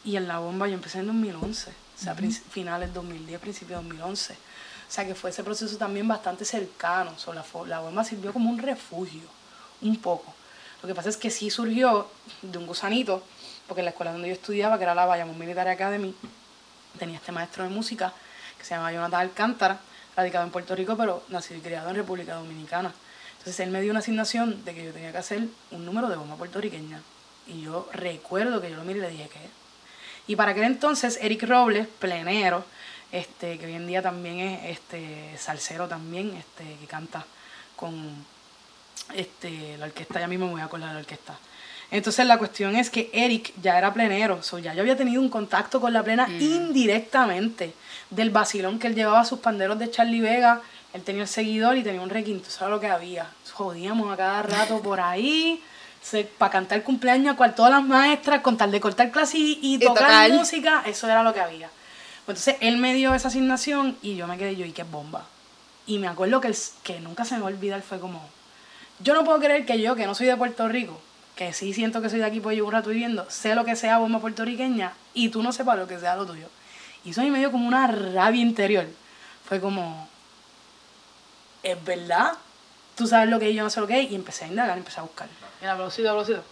[0.08, 2.16] y en la bomba yo empecé en 2011, o sea,
[2.50, 4.32] finales 2010, principios 2011.
[4.32, 4.36] O
[4.90, 7.12] sea, que fue ese proceso también bastante cercano.
[7.26, 9.28] O la, la bomba sirvió como un refugio,
[9.82, 10.32] un poco.
[10.80, 12.08] Lo que pasa es que sí surgió
[12.40, 13.22] de un gusanito,
[13.66, 16.14] porque en la escuela donde yo estudiaba, que era la Bayamón Military Academy,
[16.98, 18.14] tenía este maestro de música
[18.56, 19.78] que se llama Jonathan Alcántara,
[20.16, 22.94] radicado en Puerto Rico, pero nacido y criado en República Dominicana.
[23.32, 26.16] Entonces él me dio una asignación de que yo tenía que hacer un número de
[26.16, 27.02] bomba puertorriqueña.
[27.46, 29.67] Y yo recuerdo que yo lo miré y le dije, que
[30.28, 32.64] y para aquel entonces, Eric Robles, plenero,
[33.10, 37.24] este, que hoy en día también es este, salsero también, este, que canta
[37.74, 37.94] con
[39.14, 41.38] este, la orquesta, ya mismo me voy a acordar de la orquesta.
[41.90, 45.30] Entonces la cuestión es que Eric ya era plenero, so ya yo había tenido un
[45.30, 46.40] contacto con la plena mm.
[46.42, 47.72] indirectamente
[48.10, 50.60] del vacilón que él llevaba sus panderos de Charlie Vega,
[50.92, 53.30] él tenía el seguidor y tenía un requinto, eso era lo que había.
[53.54, 55.62] Jodíamos a cada rato por ahí
[56.38, 60.30] para cantar cumpleaños a cual todas las maestras, con tal de cortar clase y, tocar,
[60.32, 61.70] música, eso era lo que había.
[62.26, 65.24] Pues entonces él me dio esa asignación y yo me quedé yo, y qué bomba.
[65.86, 68.22] Y me acuerdo que, que nunca se me va a olvidar, fue como,
[69.00, 71.00] yo no puedo creer que yo, que no soy de Puerto Rico,
[71.36, 73.76] que sí siento que soy de aquí, pues llevo un rato viviendo, sé lo que
[73.76, 76.48] sea bomba puertorriqueña y tú no sepas lo que sea lo tuyo.
[77.04, 78.86] Y eso a mí me dio como una rabia interior.
[79.44, 80.08] Fue como,
[81.62, 82.32] ¿es verdad?
[82.98, 84.10] Tú sabes lo que es, yo no sé lo que es.
[84.10, 85.28] Y empecé a indagar, empecé a buscar.
[85.60, 86.42] Mira, aplausito, aplausito.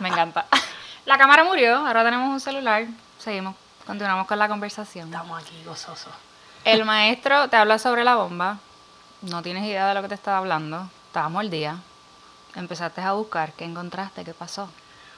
[0.00, 0.46] Me encanta.
[1.04, 2.86] La cámara murió, ahora tenemos un celular.
[3.18, 3.54] Seguimos,
[3.86, 5.08] continuamos con la conversación.
[5.08, 6.14] Estamos aquí gozosos.
[6.64, 8.56] El maestro te habla sobre la bomba.
[9.20, 10.88] No tienes idea de lo que te estaba hablando.
[11.08, 11.76] Estábamos al día.
[12.54, 13.52] Empezaste a buscar.
[13.52, 14.24] ¿Qué encontraste?
[14.24, 14.70] ¿Qué pasó?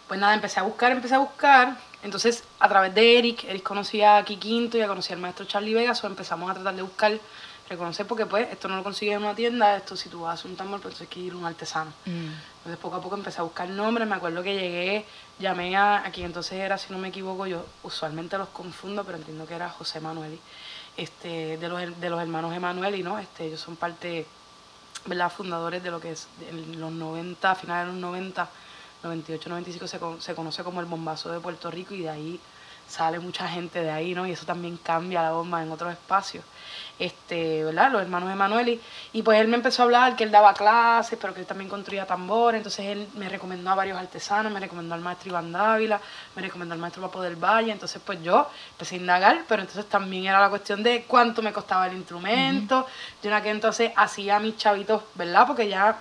[0.09, 1.77] Pues nada, empecé a buscar, empecé a buscar.
[2.03, 5.75] Entonces, a través de Eric, Eric conocía a Quinto y a conocía al maestro Charlie
[5.75, 7.19] Vega, o empezamos a tratar de buscar,
[7.69, 10.35] reconocer, porque pues esto no lo consigues en una tienda, esto si tú vas a
[10.35, 11.93] hacer un tambor, pues tienes que ir a un artesano.
[12.05, 15.07] Entonces, poco a poco empecé a buscar nombres, me acuerdo que llegué,
[15.39, 19.19] llamé a, a quien entonces era, si no me equivoco, yo usualmente los confundo, pero
[19.19, 20.39] entiendo que era José Manueli,
[20.97, 23.19] este, de, los, de los hermanos Emanueli, ¿no?
[23.19, 24.27] Este, ellos son parte,
[25.07, 25.33] ¿verdad?
[25.33, 28.51] Fundadores de lo que es en los 90, finales de los 90,
[29.03, 32.41] 98, 95 se, se conoce como el bombazo de Puerto Rico y de ahí
[32.89, 34.27] sale mucha gente de ahí, ¿no?
[34.27, 36.45] Y eso también cambia la bomba en otros espacios
[36.99, 37.91] este, ¿verdad?
[37.91, 38.81] Los hermanos Emanueli.
[39.13, 41.69] Y pues él me empezó a hablar que él daba clases, pero que él también
[41.69, 42.59] construía tambores.
[42.59, 46.01] Entonces él me recomendó a varios artesanos, me recomendó al maestro Iván Dávila,
[46.37, 47.73] me recomendó al maestro Papo del Valle.
[47.73, 51.53] Entonces pues yo empecé a indagar, pero entonces también era la cuestión de cuánto me
[51.53, 52.87] costaba el instrumento.
[53.23, 55.47] Yo en aquel entonces hacía mis chavitos, ¿verdad?
[55.47, 55.99] Porque ya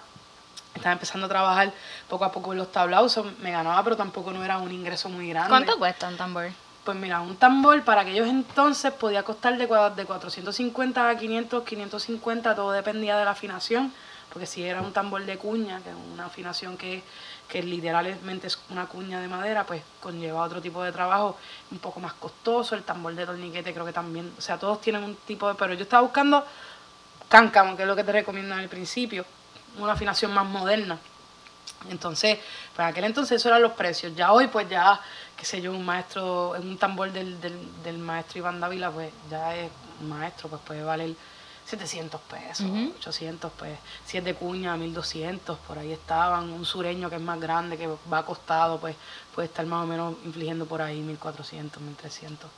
[0.81, 1.71] estaba empezando a trabajar
[2.09, 5.29] poco a poco en los tablaos, me ganaba, pero tampoco no era un ingreso muy
[5.29, 5.49] grande.
[5.49, 6.49] ¿Cuánto cuesta un tambor?
[6.83, 12.55] Pues mira, un tambor para aquellos entonces podía costar de, de 450 a 500, 550,
[12.55, 13.93] todo dependía de la afinación,
[14.33, 17.03] porque si era un tambor de cuña, que es una afinación que,
[17.47, 21.37] que literalmente es una cuña de madera, pues conlleva otro tipo de trabajo
[21.69, 25.03] un poco más costoso, el tambor de torniquete creo que también, o sea, todos tienen
[25.03, 25.53] un tipo de...
[25.53, 26.43] Pero yo estaba buscando
[27.29, 29.23] cáncamo, que es lo que te recomiendo en el principio,
[29.77, 30.99] una afinación más moderna.
[31.89, 32.37] Entonces,
[32.75, 34.15] para aquel entonces eso eran los precios.
[34.15, 34.99] Ya hoy, pues ya,
[35.35, 39.71] qué sé yo, un maestro, un tambor del, del, maestro Iván Dávila, pues ya es
[39.99, 41.15] un maestro, pues puede valer
[41.65, 46.51] 700 pesos, 800, pues si es de cuña, 1200, por ahí estaban.
[46.51, 48.95] Un sureño que es más grande, que va acostado, pues
[49.33, 52.49] puede estar más o menos infligiendo por ahí 1400, 1300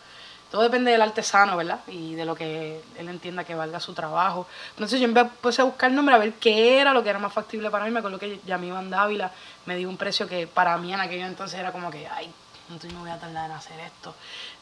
[0.53, 1.79] todo depende del artesano, ¿verdad?
[1.87, 4.45] Y de lo que él entienda que valga su trabajo.
[4.69, 7.33] Entonces yo empecé a buscar el nombre a ver qué era lo que era más
[7.33, 7.89] factible para mí.
[7.89, 9.31] Me acuerdo que ya Iván Dávila
[9.65, 12.31] me dio un precio que para mí en aquello entonces era como que, ay,
[12.69, 14.13] no me voy a tardar en hacer esto.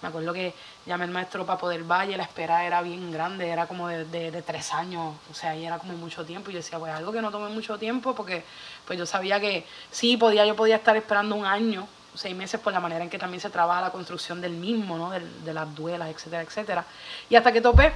[0.01, 0.53] Me acuerdo que
[0.85, 4.41] llamé al maestro para poder valle, la espera era bien grande, era como de, de,
[4.43, 6.51] tres años, o sea, ahí era como mucho tiempo.
[6.51, 8.45] Y yo decía, pues algo que no tome mucho tiempo, porque
[8.87, 12.73] pues yo sabía que sí, podía, yo podía estar esperando un año seis meses por
[12.73, 15.11] la manera en que también se trabaja la construcción del mismo, ¿no?
[15.11, 16.85] de, las duelas, etcétera, etcétera.
[17.29, 17.93] Y hasta que topé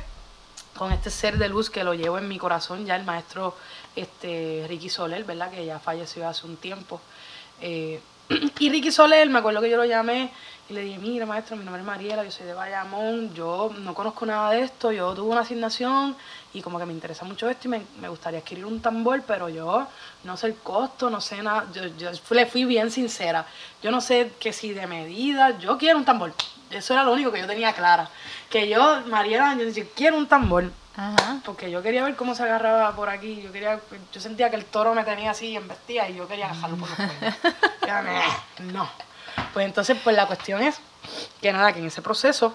[0.76, 3.56] con este ser de luz que lo llevo en mi corazón, ya el maestro
[3.96, 5.50] este, Ricky Soler, ¿verdad?
[5.52, 7.02] Que ya falleció hace un tiempo.
[7.62, 8.02] Eh,
[8.60, 10.32] y Ricky Soler, me acuerdo que yo lo llamé
[10.68, 13.94] y le dije, mira maestro, mi nombre es Mariela, yo soy de Bayamón, yo no
[13.94, 16.16] conozco nada de esto, yo tuve una asignación
[16.54, 19.88] y como que me interesa mucho esto y me, gustaría adquirir un tambor, pero yo
[20.24, 23.46] no sé el costo, no sé nada, yo, yo le fui bien sincera,
[23.84, 26.34] yo no sé que si de medida, yo quiero un tambor,
[26.72, 28.10] eso era lo único que yo tenía clara,
[28.50, 30.72] que yo, Mariela, yo decía, quiero un tambor,
[31.44, 33.42] porque yo quería ver cómo se agarraba por aquí.
[33.42, 33.80] Yo quería,
[34.14, 36.88] yo sentía que el toro me tenía así y embestía y yo quería dejarlo por
[36.88, 37.36] los cuellos.
[38.74, 38.90] no.
[39.54, 40.80] Pues entonces, pues la cuestión es
[41.42, 42.54] que nada, que en ese proceso,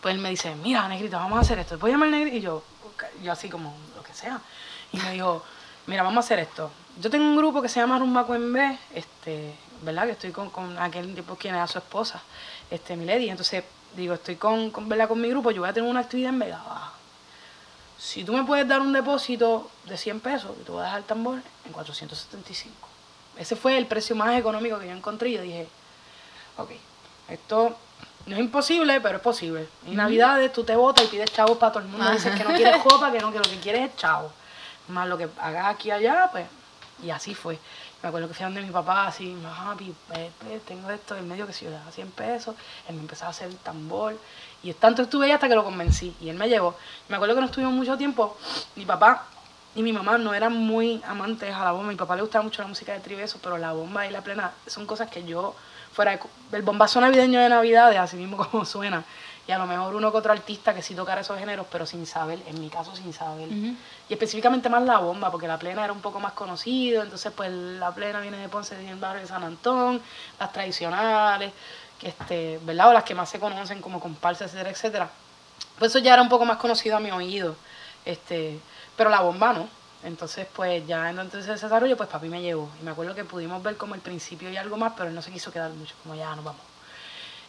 [0.00, 1.78] pues él me dice, mira, negrita, vamos a hacer esto.
[1.78, 2.62] Voy llamar negrita y yo,
[3.22, 4.40] yo así como, lo que sea.
[4.92, 5.42] Y me dijo,
[5.86, 6.70] mira, vamos a hacer esto.
[7.00, 10.04] Yo tengo un grupo que se llama Rumba B, este, ¿verdad?
[10.04, 12.22] Que estoy con, con aquel tipo quien era su esposa,
[12.70, 13.30] este, Milady.
[13.30, 13.64] Entonces,
[13.96, 15.08] digo, estoy con, con, ¿verdad?
[15.08, 16.92] con mi grupo, yo voy a tener una actividad en Vega
[17.98, 20.98] Si tú me puedes dar un depósito de 100 pesos, y te voy a dejar
[21.00, 22.88] el tambor en 475.
[23.38, 25.68] Ese fue el precio más económico que yo encontré y yo dije,
[26.56, 26.70] ok,
[27.28, 27.76] esto
[28.26, 29.68] no es imposible, pero es posible.
[29.86, 32.10] En Navidades tú te botas y pides chavos para todo el mundo.
[32.10, 34.32] Dices que no quieres copa, que no, que lo que quieres es chavo.
[34.88, 36.46] Más lo que hagas aquí y allá, pues.
[37.02, 37.58] Y así fue.
[38.02, 39.94] Me acuerdo que fui donde mi papá, así, papi,
[40.66, 42.56] tengo esto en medio que si yo le daba 100 pesos.
[42.88, 44.18] Él me empezó a hacer el tambor.
[44.62, 46.14] Y tanto estuve ahí hasta que lo convencí.
[46.20, 46.74] Y él me llevó.
[47.08, 48.36] Me acuerdo que no estuvimos mucho tiempo.
[48.74, 49.26] Mi papá
[49.76, 51.88] y mi mamá no eran muy amantes a la bomba.
[51.88, 54.52] Mi papá le gustaba mucho la música de tribeso, pero la bomba y la plena
[54.66, 55.54] son cosas que yo,
[55.92, 56.18] fuera
[56.52, 59.04] el bombazo navideño de Navidad, así mismo como suena.
[59.46, 62.06] Y a lo mejor uno que otro artista que sí tocara esos géneros, pero sin
[62.06, 63.48] saber, en mi caso sin saber.
[63.48, 63.76] Y
[64.08, 67.94] específicamente más la bomba, porque la plena era un poco más conocido, entonces pues la
[67.94, 70.00] plena viene de Ponce, del barrio de San Antón,
[70.40, 71.52] las tradicionales,
[72.00, 72.88] que este, ¿verdad?
[72.88, 75.10] O las que más se conocen como comparsas, etcétera, etcétera.
[75.78, 77.54] Pues eso ya era un poco más conocido a mi oído.
[78.04, 78.58] Este,
[78.96, 79.68] pero la bomba no.
[80.02, 82.70] Entonces, pues ya entonces ese desarrollo, pues papi me llevó.
[82.80, 85.22] Y me acuerdo que pudimos ver como el principio y algo más, pero él no
[85.22, 86.62] se quiso quedar mucho, como ya nos vamos.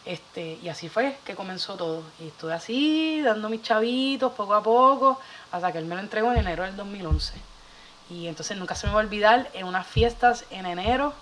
[0.04, 2.02] Este, y así fue que comenzó todo.
[2.20, 5.20] Y estuve así, dando mis chavitos poco a poco,
[5.52, 7.34] hasta que él me lo entregó en enero del 2011.
[8.10, 11.12] Y entonces nunca se me va a olvidar en unas fiestas en enero,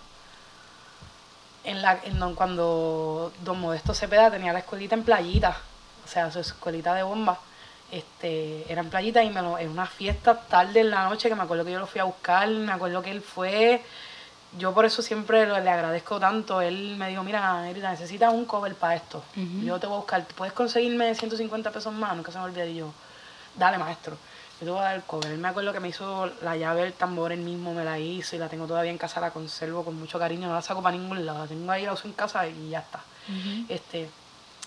[1.64, 5.56] en la, en cuando don Modesto Cepeda tenía la escuelita en playita,
[6.04, 7.40] o sea, su escuelita de bomba
[7.90, 11.35] este, era en playita y me lo, en una fiesta tarde en la noche que
[11.35, 13.83] me acuerdo que yo lo fui a buscar, me acuerdo que él fue,
[14.59, 18.75] yo por eso siempre le agradezco tanto, él me dijo, mira, Erika, necesitas un cover
[18.75, 19.22] para esto,
[19.62, 22.16] yo te voy a buscar, ¿puedes conseguirme 150 pesos más?
[22.16, 22.92] Nunca se me olvide, y yo,
[23.55, 24.16] dale maestro,
[24.61, 26.83] yo te voy a dar el cover, él me acuerdo que me hizo la llave
[26.83, 29.85] del tambor, él mismo me la hizo y la tengo todavía en casa, la conservo
[29.85, 32.14] con mucho cariño, no la saco para ningún lado, la tengo ahí, la uso en
[32.14, 33.01] casa y ya está.
[33.68, 34.09] este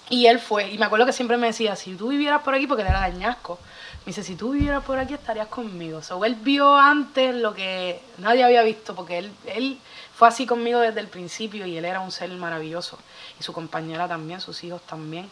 [0.09, 2.65] y él fue, y me acuerdo que siempre me decía, si tú vivieras por aquí,
[2.65, 3.59] porque él era dañasco,
[3.99, 6.01] me dice, si tú vivieras por aquí estarías conmigo.
[6.01, 9.77] So, él vio antes lo que nadie había visto, porque él, él
[10.15, 12.97] fue así conmigo desde el principio y él era un ser maravilloso.
[13.39, 15.29] Y su compañera también, sus hijos también.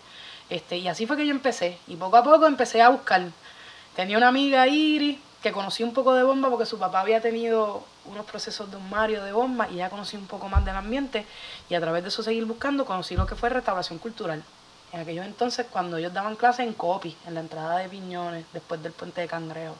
[0.49, 1.79] Este, y así fue que yo empecé.
[1.87, 3.23] Y poco a poco empecé a buscar.
[3.95, 7.83] Tenía una amiga, Iris, que conocí un poco de bomba porque su papá había tenido
[8.05, 11.25] unos procesos de un Mario de bomba y ya conocí un poco más del ambiente.
[11.67, 14.43] Y a través de eso seguir buscando, conocí lo que fue restauración cultural
[14.93, 18.82] en aquellos entonces cuando ellos daban clase en Copi, en la entrada de Piñones, después
[18.82, 19.76] del puente de Cangrejo.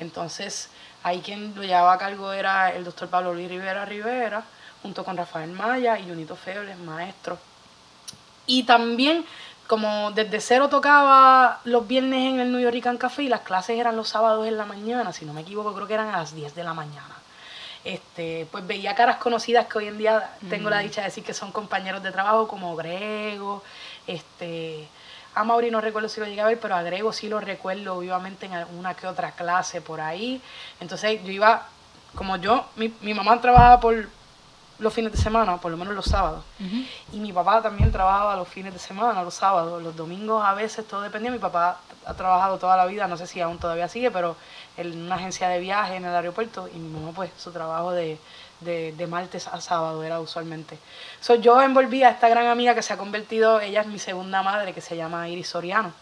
[0.00, 0.70] Entonces,
[1.02, 4.44] ahí quien lo llevaba a cargo era el doctor Pablo Luis Rivera Rivera,
[4.82, 7.38] junto con Rafael Maya y Junito Febles, maestro.
[8.46, 9.24] Y también,
[9.66, 13.96] como desde cero tocaba los viernes en el New York Café y las clases eran
[13.96, 16.54] los sábados en la mañana, si no me equivoco, creo que eran a las 10
[16.54, 17.14] de la mañana.
[17.84, 20.84] Este, pues veía caras conocidas que hoy en día tengo la mm.
[20.84, 23.62] dicha de decir que son compañeros de trabajo como Grego,
[24.06, 24.88] este,
[25.34, 27.96] a Mauri no recuerdo si lo llegué a ver, pero a Grego sí lo recuerdo
[27.96, 30.40] obviamente en alguna que otra clase por ahí.
[30.80, 31.66] Entonces yo iba,
[32.14, 34.08] como yo, mi, mi mamá trabajaba por
[34.78, 36.44] los fines de semana, por lo menos los sábados.
[37.12, 40.86] Y mi papá también trabajaba los fines de semana, los sábados, los domingos a veces,
[40.86, 41.30] todo dependía.
[41.30, 44.36] Mi papá ha trabajado toda la vida, no sé si aún todavía sigue, pero
[44.76, 46.68] en una agencia de viaje en el aeropuerto.
[46.74, 48.18] Y mi mamá, pues, su trabajo de,
[48.64, 50.78] de, martes a sábado era usualmente.
[51.20, 54.42] So, yo envolví a esta gran amiga que se ha convertido, ella es mi segunda
[54.42, 55.92] madre, que se llama Iris Soriano.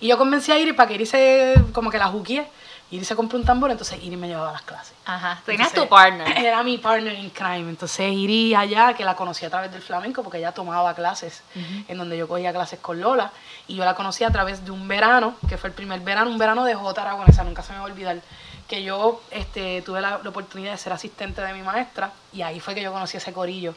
[0.00, 2.46] Y yo convencí a Iris para que Iris se, como que la juquie.
[2.90, 4.94] Iris se compró un tambor, entonces Iris me llevaba a las clases.
[5.04, 6.36] Ajá, tenías tu partner.
[6.44, 7.70] Era mi partner in crime.
[7.70, 11.42] Entonces Iris allá, que la conocí a través del flamenco, porque ella tomaba clases,
[11.88, 13.32] en donde yo cogía clases con Lola.
[13.66, 16.38] Y yo la conocí a través de un verano, que fue el primer verano, un
[16.38, 17.02] verano de J.
[17.02, 18.20] Aragonesa, nunca se me va a olvidar
[18.68, 22.74] que yo este, tuve la, oportunidad de ser asistente de mi maestra y ahí fue
[22.74, 23.74] que yo conocí ese corillo.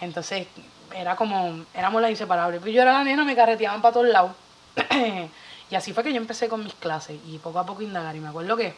[0.00, 0.46] Entonces
[0.94, 2.60] era como, éramos las inseparables.
[2.60, 4.32] Pero yo era la nena, me carreteaban para todos lados.
[5.70, 8.16] y así fue que yo empecé con mis clases y poco a poco indagar.
[8.16, 8.74] Y me acuerdo que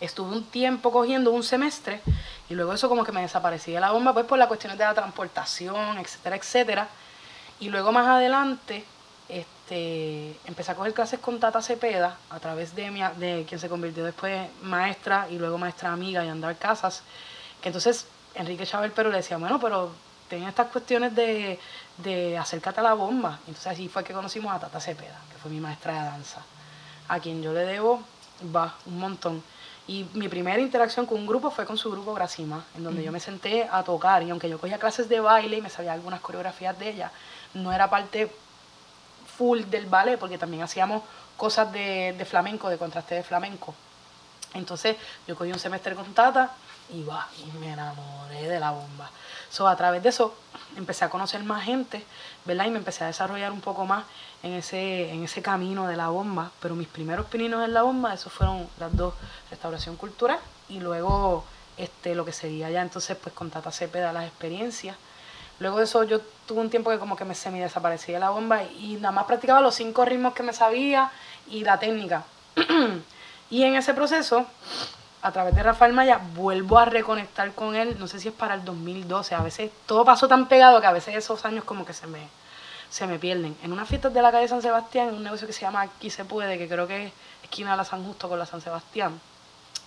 [0.00, 2.00] estuve un tiempo cogiendo un semestre
[2.48, 4.94] y luego eso como que me desaparecía la bomba pues por las cuestiones de la
[4.94, 6.88] transportación, etcétera, etcétera.
[7.60, 8.84] Y luego más adelante
[9.28, 13.68] este, empecé a coger clases con Tata Cepeda a través de, mi, de quien se
[13.68, 17.02] convirtió después maestra y luego maestra amiga y andar casas,
[17.60, 19.90] que entonces Enrique Chávez pero le decía, bueno, pero
[20.28, 21.58] ten estas cuestiones de,
[21.98, 23.38] de acércate a la bomba.
[23.46, 26.42] Entonces así fue que conocimos a Tata Cepeda, que fue mi maestra de danza,
[27.08, 28.02] a quien yo le debo,
[28.54, 29.42] va, un montón.
[29.88, 33.12] Y mi primera interacción con un grupo fue con su grupo Gracima, en donde yo
[33.12, 36.20] me senté a tocar y aunque yo cogía clases de baile y me sabía algunas
[36.20, 37.12] coreografías de ella,
[37.54, 38.28] no era parte
[39.36, 41.02] full del ballet, porque también hacíamos
[41.36, 43.74] cosas de, flamenco, de contraste de flamenco.
[44.54, 44.96] Entonces
[45.26, 46.52] yo cogí un semestre con Tata
[46.90, 49.10] y va, y me enamoré de la bomba.
[49.50, 50.34] So, a través de eso
[50.76, 52.04] empecé a conocer más gente,
[52.44, 52.66] ¿verdad?
[52.66, 54.04] Y me empecé a desarrollar un poco más
[54.42, 56.50] en ese, en ese camino de la bomba.
[56.60, 59.14] Pero mis primeros pininos en la bomba, esos fueron las dos,
[59.50, 61.44] restauración cultural y luego
[61.76, 64.96] este, lo que sería ya entonces pues con Tata Cepeda las experiencias
[65.58, 68.62] Luego de eso yo tuve un tiempo que como que me semi desaparecía la bomba
[68.62, 71.10] y nada más practicaba los cinco ritmos que me sabía
[71.48, 72.24] y la técnica.
[73.50, 74.46] y en ese proceso,
[75.22, 78.54] a través de Rafael Maya, vuelvo a reconectar con él, no sé si es para
[78.54, 81.94] el 2012, a veces todo pasó tan pegado que a veces esos años como que
[81.94, 82.28] se me,
[82.90, 83.56] se me pierden.
[83.62, 86.10] En una fiesta de la calle San Sebastián, en un negocio que se llama Aquí
[86.10, 89.18] se puede, que creo que es esquina de la San Justo con la San Sebastián,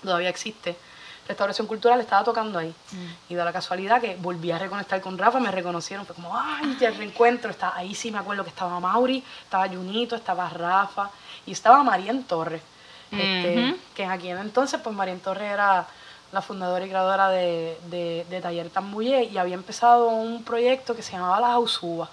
[0.03, 0.75] todavía existe
[1.29, 2.73] restauración cultural estaba tocando ahí.
[2.91, 3.31] Mm.
[3.31, 6.77] Y da la casualidad que volví a reconectar con Rafa, me reconocieron, fue como, ay,
[6.82, 7.51] el reencuentro.
[7.51, 11.09] Está, ahí sí me acuerdo que estaba Mauri, estaba Junito, estaba Rafa
[11.45, 12.61] y estaba Marien Torres.
[13.11, 15.88] Este, que en aquel entonces, pues Marien Torres era
[16.32, 21.01] la fundadora y creadora de, de, de Taller Tambuye y había empezado un proyecto que
[21.01, 22.09] se llamaba Las Ausubas.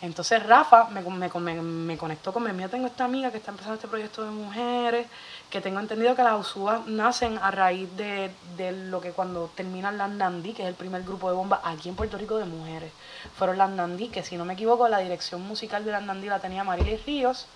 [0.00, 3.76] Entonces Rafa me, me, me, me conectó con, mira, tengo esta amiga que está empezando
[3.76, 5.06] este proyecto de mujeres,
[5.52, 9.98] que tengo entendido que las usúas nacen a raíz de, de, lo que cuando terminan
[9.98, 12.90] las Nandí, que es el primer grupo de bomba aquí en Puerto Rico de mujeres,
[13.36, 16.38] fueron las Nandí, que si no me equivoco la dirección musical de las Nandí la
[16.38, 17.48] tenía Marilis Ríos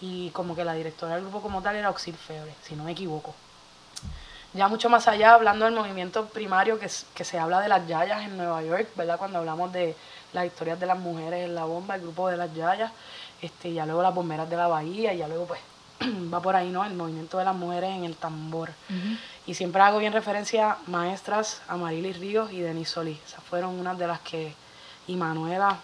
[0.00, 2.92] y como que la directora del grupo como tal era Oxil Febre, si no me
[2.92, 3.34] equivoco.
[4.54, 8.22] Ya mucho más allá, hablando del movimiento primario que, que se habla de las yayas
[8.22, 9.18] en Nueva York, ¿verdad?
[9.18, 9.96] Cuando hablamos de
[10.32, 12.92] las historias de las mujeres en la bomba, el grupo de las Yayas,
[13.42, 15.60] este, ya luego las bomberas de la bahía, y ya luego pues
[16.32, 16.84] va por ahí, ¿no?
[16.84, 18.70] El movimiento de las mujeres en el tambor.
[19.46, 23.18] Y siempre hago bien referencia a maestras, a Marilis Ríos y Denise Solís.
[23.26, 24.54] Esas fueron unas de las que,
[25.06, 25.78] y Manuela,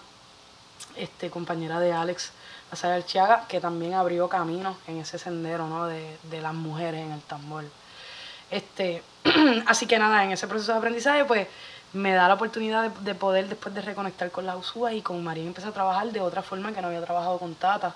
[0.96, 2.32] este, compañera de Alex
[2.70, 5.86] Azar Chiaga, que también abrió camino en ese sendero, ¿no?
[5.86, 7.64] De, de las mujeres en el tambor.
[8.50, 9.02] Este,
[9.66, 11.48] así que nada, en ese proceso de aprendizaje, pues
[11.92, 15.44] me da la oportunidad de, poder después de reconectar con la USUA y con María
[15.44, 17.94] empecé a trabajar de otra forma que no había trabajado con Tata,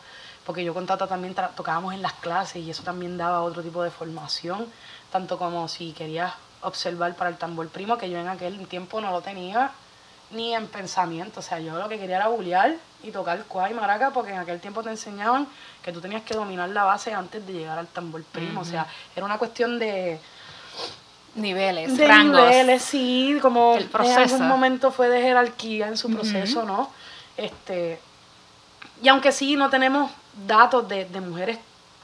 [0.50, 3.84] porque yo con Tata también tocábamos en las clases y eso también daba otro tipo
[3.84, 4.66] de formación,
[5.12, 6.32] tanto como si querías
[6.62, 9.70] observar para el tambor primo, que yo en aquel tiempo no lo tenía
[10.32, 12.74] ni en pensamiento, o sea, yo lo que quería era bulear
[13.04, 15.46] y tocar cuá y maraca, porque en aquel tiempo te enseñaban
[15.84, 18.88] que tú tenías que dominar la base antes de llegar al tambor primo, o sea,
[19.14, 20.18] era una cuestión de
[21.36, 22.40] niveles, de rangos.
[22.40, 24.18] niveles, sí, como El proceso.
[24.18, 26.90] en algún momento fue de jerarquía en su proceso, ¿no?
[27.36, 28.00] Este,
[29.00, 30.10] y aunque sí no tenemos
[30.46, 31.58] datos de, de mujeres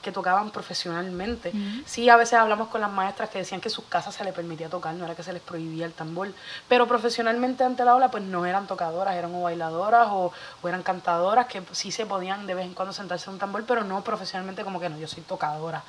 [0.06, 1.52] que tocaban profesionalmente,
[1.84, 4.68] sí a veces hablamos con las maestras que decían que sus casas se les permitía
[4.68, 6.28] tocar, no era que se les prohibía el tambor,
[6.68, 10.32] pero profesionalmente ante la aula pues no eran tocadoras, eran o bailadoras o,
[10.62, 13.64] o eran cantadoras que sí se podían de vez en cuando sentarse en un tambor,
[13.66, 15.82] pero no profesionalmente como que no, yo soy tocadora,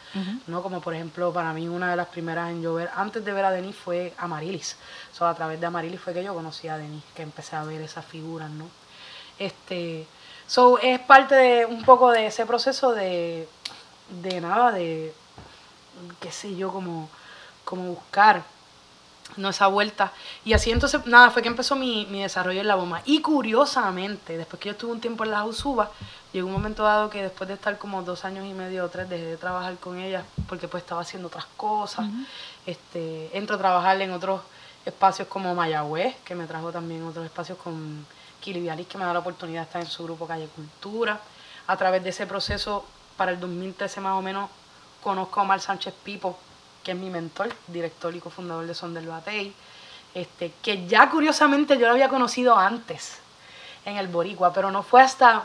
[0.47, 0.63] ¿no?
[0.63, 3.51] Como por ejemplo para mí una de las primeras en llover, antes de ver a
[3.51, 4.77] Denis fue Amarilis,
[5.13, 7.81] so, a través de Amarilis fue que yo conocí a Denis, que empecé a ver
[7.81, 8.65] esas figuras, ¿no?
[9.37, 10.07] Este,
[10.47, 13.47] so, es parte de un poco de ese proceso de,
[14.21, 15.13] de nada, de
[16.19, 17.09] qué sé yo, como,
[17.63, 18.43] como buscar
[19.35, 20.11] no esa vuelta.
[20.45, 23.01] Y así entonces, nada, fue que empezó mi, mi desarrollo en la bomba.
[23.05, 25.91] Y curiosamente, después que yo estuve un tiempo en la USUBA,
[26.33, 29.09] llegó un momento dado que después de estar como dos años y medio o tres,
[29.09, 32.07] dejé de trabajar con ella porque pues estaba haciendo otras cosas.
[32.65, 34.41] este, entro a trabajar en otros
[34.85, 38.05] espacios como Mayagüez, que me trajo también otros espacios con
[38.47, 41.19] Kili Vialis, que me da la oportunidad de estar en su grupo Calle Cultura.
[41.67, 42.85] A través de ese proceso,
[43.17, 44.49] para el 2013 más o menos,
[45.03, 46.39] conozco a Omar Sánchez Pipo,
[46.81, 49.53] que es mi mentor, director y cofundador de Son del Batey,
[50.13, 53.19] este, que ya curiosamente yo lo había conocido antes
[53.83, 55.43] en el Boricua, pero no fue hasta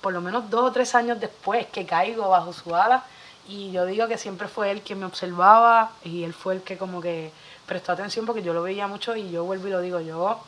[0.00, 3.02] por lo menos dos o tres años después que caigo bajo su ala
[3.48, 6.78] y yo digo que siempre fue él quien me observaba y él fue el que
[6.78, 7.32] como que
[7.66, 10.40] prestó atención porque yo lo veía mucho y yo vuelvo y lo digo, yo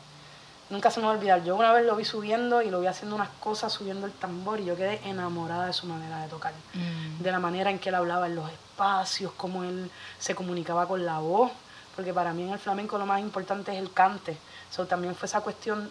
[0.70, 2.86] nunca se me va a olvidar, yo una vez lo vi subiendo y lo vi
[2.86, 6.52] haciendo unas cosas, subiendo el tambor y yo quedé enamorada de su manera de tocar,
[6.72, 11.04] de la manera en que él hablaba en los espacios, cómo él se comunicaba con
[11.04, 11.50] la voz,
[11.96, 14.38] porque para mí en el flamenco lo más importante es el cante,
[14.70, 15.90] so, también fue esa cuestión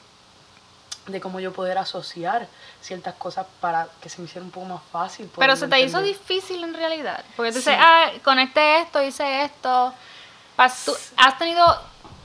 [1.07, 2.47] de cómo yo poder asociar
[2.81, 5.29] ciertas cosas para que se me hiciera un poco más fácil.
[5.37, 6.17] Pero se te hizo entender.
[6.19, 7.23] difícil en realidad.
[7.35, 7.69] Porque tú Sí.
[7.69, 9.93] dices, ah, conecté esto, hice esto.
[10.55, 11.65] Has tenido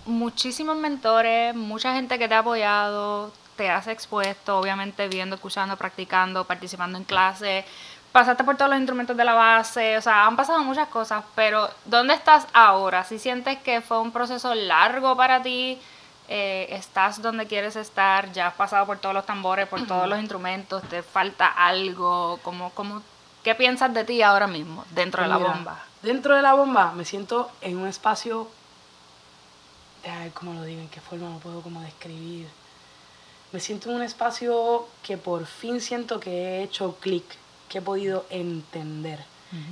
[0.06, 6.44] muchísimos mentores, mucha gente que te ha apoyado, te has expuesto, obviamente viendo, escuchando, practicando,
[6.44, 7.64] participando en clases.
[8.12, 11.68] Pasaste por todos los instrumentos de la base, o sea, han pasado muchas cosas, pero
[11.84, 13.02] ¿dónde estás ahora?
[13.02, 15.80] Si sientes que fue un proceso largo para ti,
[16.28, 20.18] eh, estás donde quieres estar, ya has pasado por todos los tambores, por todos los
[20.18, 23.02] instrumentos, te falta algo, como, como,
[23.42, 25.78] ¿qué piensas de ti ahora mismo dentro de la Mira, bomba?
[26.00, 28.48] Dentro de la bomba me siento en un espacio,
[30.10, 32.46] a ver cómo lo digo, en qué forma lo puedo como describir.
[33.52, 37.24] Me siento en un espacio que por fin siento que he hecho clic,
[37.68, 39.24] que he podido entender.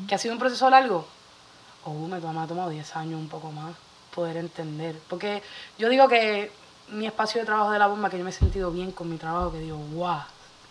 [0.06, 1.06] Que ha sido un proceso largo.
[1.84, 3.74] Oh, me, toma- me ha tomado 10 años, un poco más,
[4.14, 4.96] poder entender.
[5.08, 5.42] Porque
[5.78, 6.52] yo digo que
[6.90, 9.16] mi espacio de trabajo de la bomba, que yo me he sentido bien con mi
[9.16, 10.20] trabajo, que digo, wow,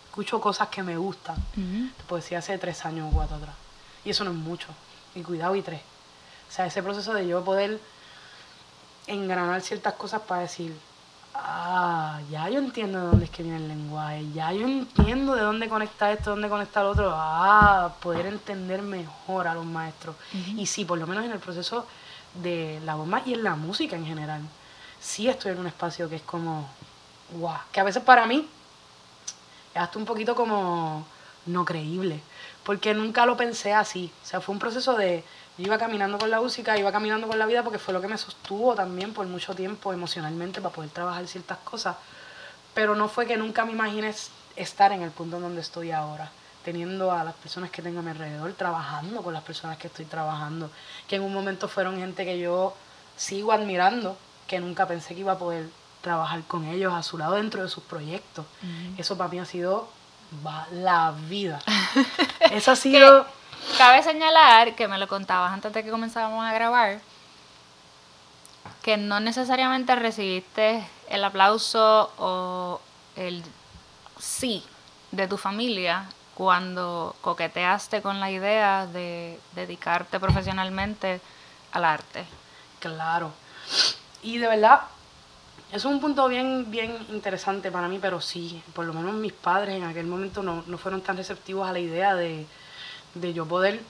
[0.05, 1.36] escucho cosas que me gustan.
[1.97, 3.55] Te puedo decir hace tres años o cuatro atrás.
[4.05, 4.68] Y eso no es mucho.
[5.14, 5.82] Y cuidado y tres.
[6.49, 7.80] O sea, ese proceso de yo poder
[9.12, 10.76] engranar ciertas cosas para decir,
[11.36, 15.41] ah, ya yo entiendo de dónde es que viene el lenguaje, ya yo entiendo de
[15.41, 20.16] dónde conecta esto, dónde conecta lo otro, ah, poder entender mejor a los maestros.
[20.55, 21.86] Y sí, por lo menos en el proceso
[22.36, 24.41] de la bomba y en la música en general,
[24.99, 26.68] sí estoy en un espacio que es como,
[27.32, 28.47] guau, que a veces para mí
[29.74, 31.05] es hasta un poquito como
[31.45, 32.22] no creíble,
[32.64, 34.12] porque nunca lo pensé así.
[34.24, 35.24] O sea, fue un proceso de,
[35.62, 38.07] yo iba caminando con la música, iba caminando con la vida, porque fue lo que
[38.07, 41.95] me sostuvo también por mucho tiempo emocionalmente para poder trabajar ciertas cosas.
[42.74, 44.14] Pero no fue que nunca me imaginé
[44.55, 46.32] estar en el punto en donde estoy ahora
[46.64, 50.05] teniendo a las personas que tengo a mi alrededor, trabajando con las personas que estoy
[50.05, 50.70] trabajando,
[51.07, 52.76] que en un momento fueron gente que yo
[53.18, 55.70] sigo admirando, que nunca pensé que iba a poder
[56.01, 58.45] trabajar con ellos a su lado dentro de sus proyectos.
[58.97, 59.88] Eso para mí ha sido
[60.72, 61.59] la vida.
[62.51, 63.26] Eso ha sido...
[63.78, 66.99] cabe señalar, que me lo contabas antes de que comenzábamos a grabar,
[68.82, 72.82] que no necesariamente recibiste el aplauso o
[73.16, 73.43] el
[74.18, 74.64] sí
[75.12, 81.22] de tu familia cuando coqueteaste con la idea de dedicarte profesionalmente
[81.72, 82.26] al arte.
[82.80, 83.32] Claro.
[84.24, 84.82] Y de verdad,
[85.72, 89.76] es un punto bien, bien interesante para mí, pero sí, por lo menos mis padres
[89.76, 92.45] en aquel momento no, fueron tan receptivos a la idea de,
[93.16, 93.82] yo poder,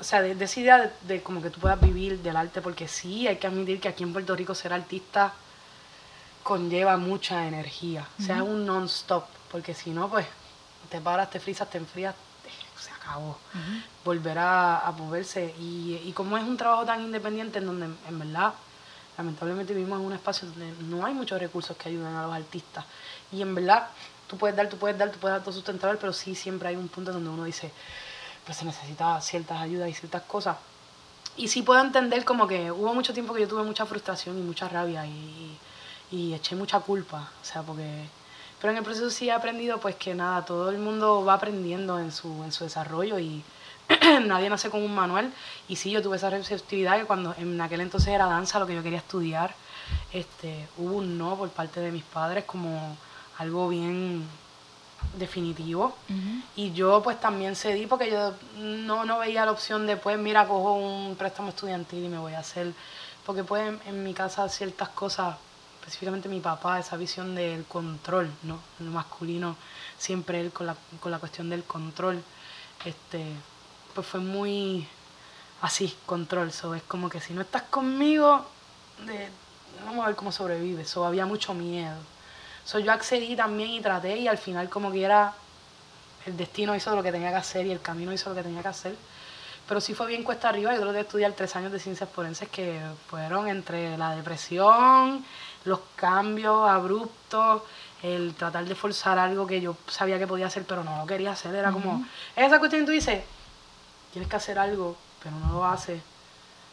[0.00, 3.26] o sea, de, esa idea de, como que tú puedas vivir del arte, porque sí,
[3.26, 5.32] hay que admitir que aquí en Puerto Rico ser artista
[6.42, 10.26] conlleva mucha energía, o sea, un non-stop, porque si no, pues
[10.88, 12.14] te paras, te frisas, te enfrías,
[12.78, 13.36] se acabó.
[14.04, 15.54] Volver a, moverse.
[15.58, 18.54] Y, y como es un trabajo tan independiente en donde en verdad
[19.18, 22.84] lamentablemente vivimos en un espacio donde no hay muchos recursos que ayuden a los artistas.
[23.32, 23.88] Y en verdad,
[24.28, 26.76] tú puedes dar, tú puedes dar, tú puedes dar todo sustentable, pero sí siempre hay
[26.76, 27.72] un punto donde uno dice,
[28.48, 30.56] pues se necesita ciertas ayudas y ciertas cosas.
[31.36, 34.40] Y sí puedo entender como que hubo mucho tiempo que yo tuve mucha frustración y
[34.40, 35.58] mucha rabia y,
[36.10, 38.08] y eché mucha culpa, o sea, porque...
[38.58, 41.98] Pero en el proceso sí he aprendido pues que nada, todo el mundo va aprendiendo
[42.00, 43.44] en su, en su desarrollo y
[44.24, 45.30] nadie nace con un manual.
[45.68, 48.74] Y sí, yo tuve esa receptividad que cuando en aquel entonces era danza lo que
[48.74, 49.54] yo quería estudiar,
[50.10, 52.96] este, hubo un no por parte de mis padres como
[53.36, 54.26] algo bien
[55.18, 55.94] definitivo.
[56.56, 60.46] Y yo pues también cedí porque yo no, no veía la opción de pues mira,
[60.46, 62.72] cojo un préstamo estudiantil y me voy a hacer,
[63.24, 65.36] porque pues en, mi casa ciertas cosas,
[65.80, 68.58] específicamente mi papá, esa visión del control, ¿no?
[68.80, 69.56] El masculino,
[69.98, 72.22] siempre él con la, con la cuestión del control,
[72.84, 73.24] este,
[73.94, 74.86] pues fue muy
[75.62, 76.52] así, control.
[76.52, 78.44] So, es como que si no estás conmigo,
[79.06, 79.28] de,
[79.84, 80.88] vamos a ver cómo sobrevives.
[80.88, 81.96] So, había mucho miedo.
[82.68, 85.32] So, yo accedí también y traté y al final como que era,
[86.26, 88.60] el destino hizo lo que tenía que hacer y el camino hizo lo que tenía
[88.60, 88.94] que hacer.
[89.66, 90.74] Pero sí fue bien cuesta arriba.
[90.74, 95.24] Yo tuve que estudiar tres años de ciencias forenses que fueron entre la depresión,
[95.64, 97.62] los cambios abruptos,
[98.02, 101.32] el tratar de forzar algo que yo sabía que podía hacer, pero no lo quería
[101.32, 101.54] hacer.
[101.54, 102.04] Era como,
[102.36, 103.24] esa cuestión tú dices,
[104.12, 106.02] tienes que hacer algo, pero no lo haces,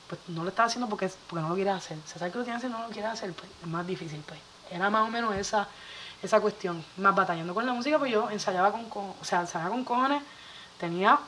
[0.10, 1.98] pues no lo estás haciendo porque, porque no lo quieres hacer.
[2.06, 4.22] Si sabes que lo tienes que hacer, no lo quieres hacer, pues es más difícil,
[4.28, 4.55] pues.
[4.72, 5.68] Era más o menos esa,
[6.22, 6.84] esa cuestión.
[6.98, 10.24] Más batallando con la música, pues yo ensayaba con, o sea, ensayaba con cojones,
[10.80, 11.20] tenía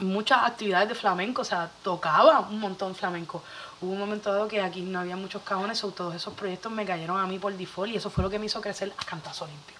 [0.00, 3.42] muchas actividades de flamenco, o sea, tocaba un montón flamenco.
[3.80, 6.84] Hubo un momento dado que aquí no había muchos cajones, o todos esos proyectos me
[6.84, 9.46] cayeron a mí por default y eso fue lo que me hizo crecer a cantazo
[9.46, 9.76] limpio.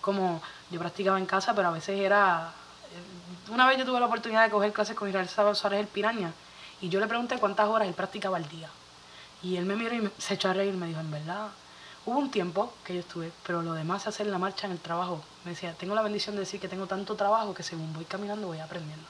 [0.00, 0.40] Como
[0.70, 2.52] yo practicaba en casa, pero a veces era
[3.50, 6.32] una vez yo tuve la oportunidad de coger clases con Israel Suárez el Piraña
[6.80, 8.68] y yo le pregunté cuántas horas él practicaba al día.
[9.42, 11.48] Y él me miró y se echó a reír y me dijo, en verdad,
[12.06, 14.78] hubo un tiempo que yo estuve, pero lo demás es hacer la marcha en el
[14.78, 15.22] trabajo.
[15.44, 18.46] Me decía, tengo la bendición de decir que tengo tanto trabajo que según voy caminando
[18.46, 19.04] voy aprendiendo.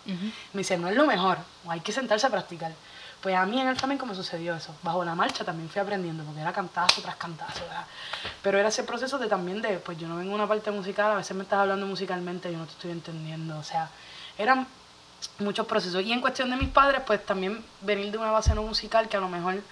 [0.53, 1.39] Me dice, no es lo mejor,
[1.69, 2.73] hay que sentarse a practicar.
[3.21, 4.75] Pues a mí en el flamenco me sucedió eso.
[4.83, 7.63] Bajo la marcha también fui aprendiendo, porque era cantazo tras cantazo.
[8.43, 11.17] Pero era ese proceso de también de, pues yo no vengo una parte musical, a
[11.17, 13.59] veces me estás hablando musicalmente y yo no te estoy entendiendo.
[13.59, 13.91] O sea,
[14.39, 14.67] eran
[15.39, 16.03] muchos procesos.
[16.03, 19.17] Y en cuestión de mis padres, pues también venir de una base no musical que
[19.17, 19.63] a lo mejor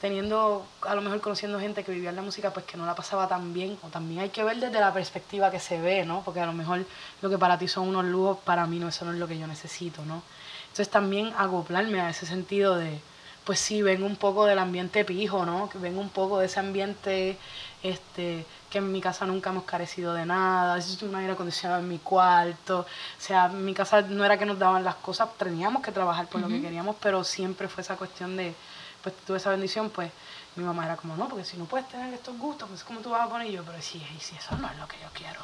[0.00, 2.94] teniendo, a lo mejor conociendo gente que vivía en la música, pues que no la
[2.94, 6.22] pasaba tan bien, o también hay que ver desde la perspectiva que se ve, ¿no?
[6.24, 6.84] Porque a lo mejor
[7.22, 9.38] lo que para ti son unos lujos, para mí no, eso no es lo que
[9.38, 10.22] yo necesito, ¿no?
[10.64, 13.00] Entonces también acoplarme a ese sentido de,
[13.44, 15.70] pues sí, vengo un poco del ambiente pijo, ¿no?
[15.70, 17.38] Que vengo un poco de ese ambiente
[17.82, 21.88] este, que en mi casa nunca hemos carecido de nada, es un aire acondicionado en
[21.88, 22.86] mi cuarto, o
[23.20, 26.40] sea, en mi casa no era que nos daban las cosas, teníamos que trabajar por
[26.42, 28.54] lo que queríamos, pero siempre fue esa cuestión de,
[29.06, 30.10] pues tuve esa bendición, pues
[30.56, 33.10] mi mamá era como, no, porque si no puedes tener estos gustos, pues ¿cómo tú
[33.10, 33.46] vas a poner?
[33.46, 35.38] Y yo, pero sí, sí, eso no es lo que yo quiero.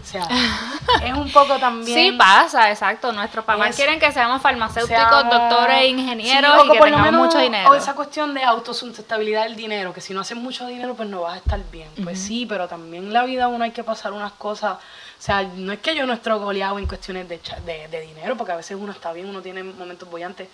[0.00, 0.28] O sea,
[1.04, 2.12] es un poco también.
[2.12, 3.12] Sí, pasa, exacto.
[3.12, 7.68] Nuestros papás quieren que seamos farmacéuticos, doctores, ingenieros y que tengamos mucho dinero.
[7.68, 11.22] O esa cuestión de autosustentabilidad del dinero, que si no haces mucho dinero, pues no
[11.22, 11.88] vas a estar bien.
[12.04, 14.74] Pues sí, pero también en la vida uno hay que pasar unas cosas.
[14.74, 18.36] O sea, no es que yo no estoy goleado en cuestiones de, de, de dinero,
[18.36, 20.48] porque a veces uno está bien, uno tiene momentos bollantes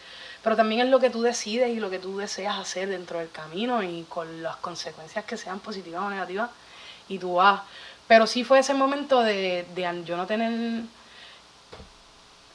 [0.47, 3.32] pero también es lo que tú decides y lo que tú deseas hacer dentro del
[3.32, 6.51] camino y con las consecuencias que sean positivas o negativas
[7.09, 7.62] y tú vas
[8.07, 9.66] pero sí fue ese momento de,
[10.05, 10.82] yo no tener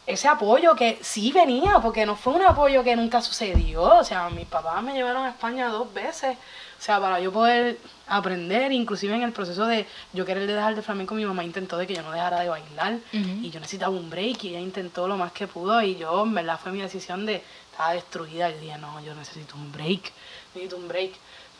[0.07, 3.83] ese apoyo que sí venía, porque no fue un apoyo que nunca sucedió.
[3.83, 6.37] O sea, mis papás me llevaron a España dos veces.
[6.82, 7.77] O sea, para yo poder
[8.07, 11.86] aprender, inclusive en el proceso de yo querer dejar de flamenco, mi mamá intentó de
[11.86, 12.97] que yo no dejara de bailar.
[13.13, 15.79] Y yo necesitaba un break y ella intentó lo más que pudo.
[15.84, 18.49] Y yo, en verdad, fue mi decisión de, estaba destruida.
[18.49, 20.11] Y dije, no, yo necesito un break,
[20.55, 21.11] necesito un break.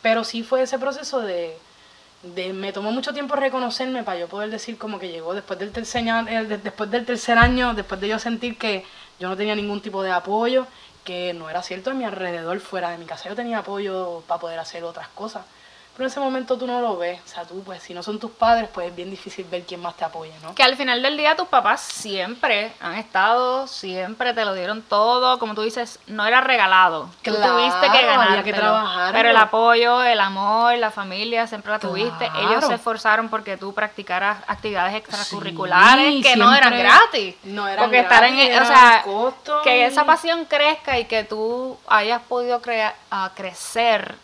[0.02, 1.56] Pero sí fue ese proceso de,
[2.24, 5.70] de, me tomó mucho tiempo reconocerme para yo poder decir como que llegó después del
[5.70, 8.84] tercer año, después del tercer año, después de yo sentir que
[9.20, 10.66] yo no tenía ningún tipo de apoyo,
[11.04, 14.40] que no era cierto a mi alrededor, fuera de mi casa yo tenía apoyo para
[14.40, 15.44] poder hacer otras cosas.
[15.94, 17.20] Pero en ese momento tú no lo ves.
[17.24, 19.80] O sea, tú, pues, si no son tus padres, pues es bien difícil ver quién
[19.80, 20.54] más te apoya, ¿no?
[20.54, 25.38] Que al final del día tus papás siempre han estado, siempre te lo dieron todo.
[25.38, 27.10] Como tú dices, no era regalado.
[27.22, 28.42] tú tuviste que ganar.
[28.42, 29.12] Que trabajar.
[29.12, 32.30] Pero el apoyo, el amor, la familia, siempre la tuviste.
[32.40, 37.36] Ellos se esforzaron porque tú practicaras actividades extracurriculares que no eran gratis.
[37.44, 39.04] No eran porque estar en, o sea,
[39.62, 44.16] que esa pasión crezca y que tú hayas podido crear, a crecer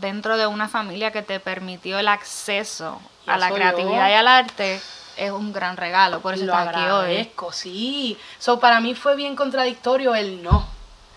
[0.00, 4.80] dentro de una familia que te permitió el acceso a la creatividad y al arte
[5.16, 7.30] es un gran regalo, por eso lo estás aquí hoy.
[7.52, 8.18] sí.
[8.38, 10.66] So, para mí fue bien contradictorio el no.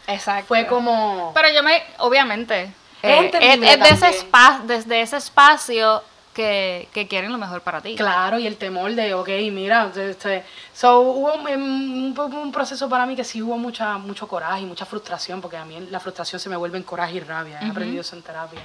[0.08, 0.48] Exacto.
[0.48, 1.32] Fue como...
[1.34, 6.04] Pero yo me, obviamente, es, eh, de ese espacio, desde ese espacio
[6.34, 7.96] que, quieren lo mejor para ti.
[7.96, 13.16] Claro, y el temor de, ok, mira, este, so, hubo un, un, proceso para mí
[13.16, 16.50] que sí hubo mucha, mucho coraje y mucha frustración, porque a mí la frustración se
[16.50, 18.62] me vuelve en coraje y rabia, he aprendido eso en terapia.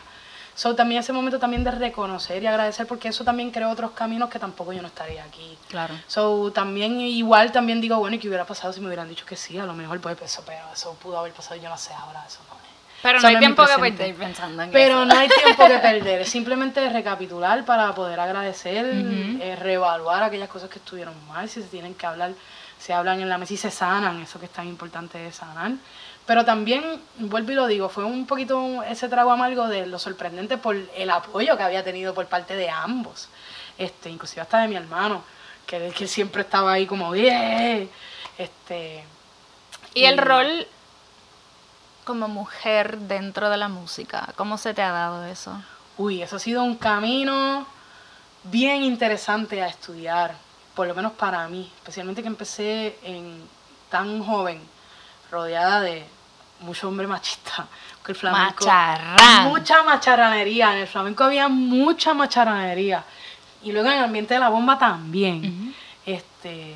[0.55, 4.29] So, también ese momento también de reconocer y agradecer, porque eso también creó otros caminos
[4.29, 5.57] que tampoco yo no estaría aquí.
[5.69, 5.95] Claro.
[6.09, 9.37] So, también, igual también digo, bueno, ¿y qué hubiera pasado si me hubieran dicho que
[9.37, 9.57] sí?
[9.57, 12.41] A lo mejor, pues, eso, pero eso pudo haber pasado, yo no sé ahora, eso
[12.51, 12.58] no
[13.03, 16.89] pero no hay tiempo que perder pensando en Pero no hay tiempo que perder, simplemente
[16.89, 22.07] recapitular para poder agradecer, eh, reevaluar aquellas cosas que estuvieron mal, si se tienen que
[22.07, 22.33] hablar,
[22.79, 25.73] se hablan en la mesa y se sanan, eso que es tan importante de sanar.
[26.27, 30.59] Pero también, vuelvo y lo digo, fue un poquito ese trago amargo de lo sorprendente
[30.59, 33.29] por el apoyo que había tenido por parte de ambos,
[33.79, 35.23] este, inclusive hasta de mi hermano,
[35.67, 37.89] que, que siempre estaba ahí como, bien,
[38.37, 39.05] este...
[39.95, 40.67] Y el rol
[42.09, 44.33] como mujer dentro de la música?
[44.35, 45.63] ¿Cómo se te ha dado eso?
[45.99, 47.67] Uy, eso ha sido un camino
[48.45, 50.35] bien interesante a estudiar,
[50.75, 53.47] por lo menos para mí, especialmente que empecé en
[53.91, 54.59] tan joven,
[55.31, 56.07] rodeada de
[56.61, 57.67] mucho hombre machista.
[58.07, 59.49] el flamenco, Macharrán.
[59.49, 63.05] Mucha macharranería, en el flamenco había mucha macharranería.
[63.63, 65.75] Y luego en el ambiente de la bomba también.
[66.07, 66.75] Este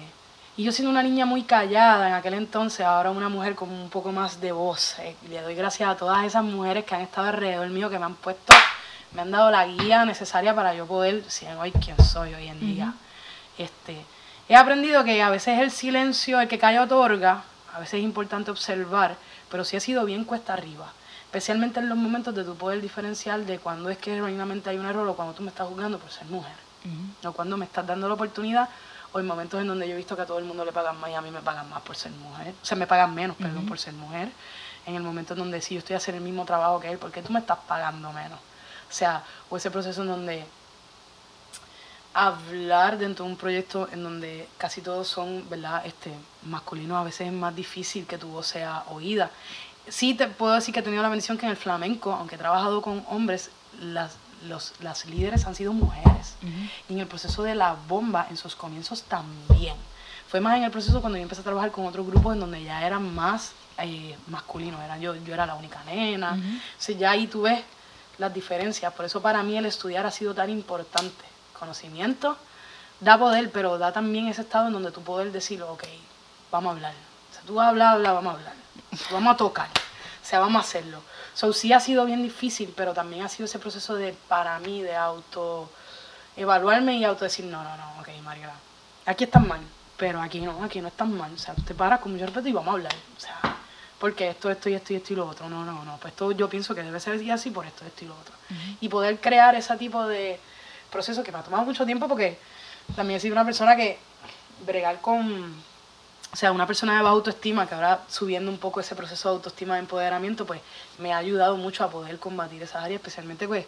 [0.57, 3.89] y yo siendo una niña muy callada en aquel entonces, ahora una mujer con un
[3.89, 4.99] poco más de voz.
[4.99, 8.05] Eh, le doy gracias a todas esas mujeres que han estado alrededor mío, que me
[8.05, 8.53] han puesto,
[9.13, 12.61] me han dado la guía necesaria para yo poder ser hoy quien soy hoy en
[12.61, 12.93] día.
[13.57, 14.05] este,
[14.49, 18.51] he aprendido que a veces el silencio, el que calla otorga, a veces es importante
[18.51, 19.17] observar,
[19.51, 20.93] pero sí ha sido bien cuesta arriba.
[21.25, 24.85] Especialmente en los momentos de tu poder diferenciar de cuando es que realmente hay un
[24.85, 26.53] error o cuando tú me estás juzgando por ser mujer.
[27.25, 28.69] O cuando me estás dando la oportunidad
[29.13, 30.99] o en momentos en donde yo he visto que a todo el mundo le pagan
[30.99, 33.37] más y a mí me pagan más por ser mujer, o sea, me pagan menos,
[33.37, 34.31] perdón, por ser mujer,
[34.87, 37.13] en el momento en donde si yo estoy haciendo el mismo trabajo que él, ¿por
[37.13, 38.39] qué tú me estás pagando menos?
[38.91, 40.45] O sea, o ese proceso en donde
[42.15, 45.85] hablar dentro de un proyecto en donde casi todos son, ¿verdad?
[45.87, 49.31] Este, masculinos, a veces es más difícil que tu voz sea oída.
[49.89, 52.39] Sí te puedo decir que he tenido la bendición que en el flamenco, aunque he
[52.39, 53.51] trabajado con hombres,
[53.81, 54.17] las
[54.49, 56.35] los, las líderes han sido mujeres.
[56.89, 59.77] Y en el proceso de la bomba, en sus comienzos también.
[60.29, 62.63] Fue más en el proceso cuando yo empecé a trabajar con otros grupos en donde
[62.63, 64.81] ya eran más eh, masculinos.
[64.81, 66.35] Eran, yo, yo era la única nena.
[66.35, 67.63] Uh ya ahí tú ves
[68.19, 68.93] las diferencias.
[68.93, 71.25] Por eso para mí el estudiar ha sido tan importante.
[71.59, 72.37] Conocimiento
[73.03, 75.85] da poder, pero da también ese estado en donde tú puedes decir, ok,
[76.51, 76.95] vamos a hablar.
[77.31, 78.55] O sea, tú vas a hablar, hablar, vamos a hablar.
[79.11, 79.69] Vamos a tocar.
[79.69, 81.03] O sea, vamos a hacerlo.
[81.35, 84.83] So, sí ha sido bien difícil, pero también ha sido ese proceso de, para mí,
[84.83, 85.71] de auto
[86.37, 88.53] evaluarme y auto decir, no, no, no, ok, María,
[89.07, 89.61] aquí estás mal,
[89.97, 91.33] pero aquí no, aquí no estás mal.
[91.33, 92.95] O sea, te paras con mucho respeto y vamos a hablar.
[93.17, 93.41] O sea,
[93.99, 95.49] porque esto, esto y esto y esto y lo otro.
[95.49, 95.97] No, no, no.
[95.99, 98.35] Pues esto yo pienso que debe ser así por esto, esto y lo otro.
[98.81, 100.39] Y poder crear ese tipo de
[100.91, 102.39] proceso que me ha tomado mucho tiempo porque
[102.95, 103.99] también he sido una persona que
[104.67, 105.55] bregar con
[106.33, 109.35] o sea, una persona de baja autoestima que ahora subiendo un poco ese proceso de
[109.37, 110.63] autoestima de empoderamiento, pues
[110.99, 113.67] me ha ayudado mucho a poder combatir esas áreas, especialmente pues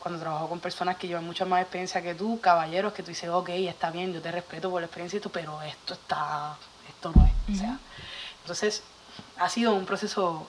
[0.00, 3.28] cuando trabajo con personas que llevan mucha más experiencia que tú, caballeros, que tú dices,
[3.28, 6.56] ok, está bien, yo te respeto por la experiencia y esto, pero esto está,
[6.88, 7.54] esto no es.
[7.54, 7.78] O sea,
[8.40, 8.82] entonces
[9.38, 10.48] ha sido un proceso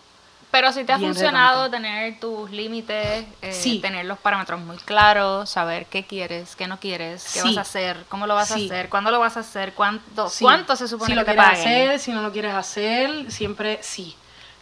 [0.52, 3.80] Pero si te ha funcionado tener tus límites, eh, Sí.
[3.80, 7.48] tener los parámetros muy claros, saber qué quieres, qué no quieres, qué Sí.
[7.50, 8.64] vas a hacer, cómo lo vas Sí.
[8.64, 10.44] a hacer, cuándo lo vas a hacer, cuánto, Sí.
[10.44, 11.68] cuánto se supone si lo que te quieres paguen.
[11.90, 14.16] hacer, si no lo quieres hacer, siempre sí.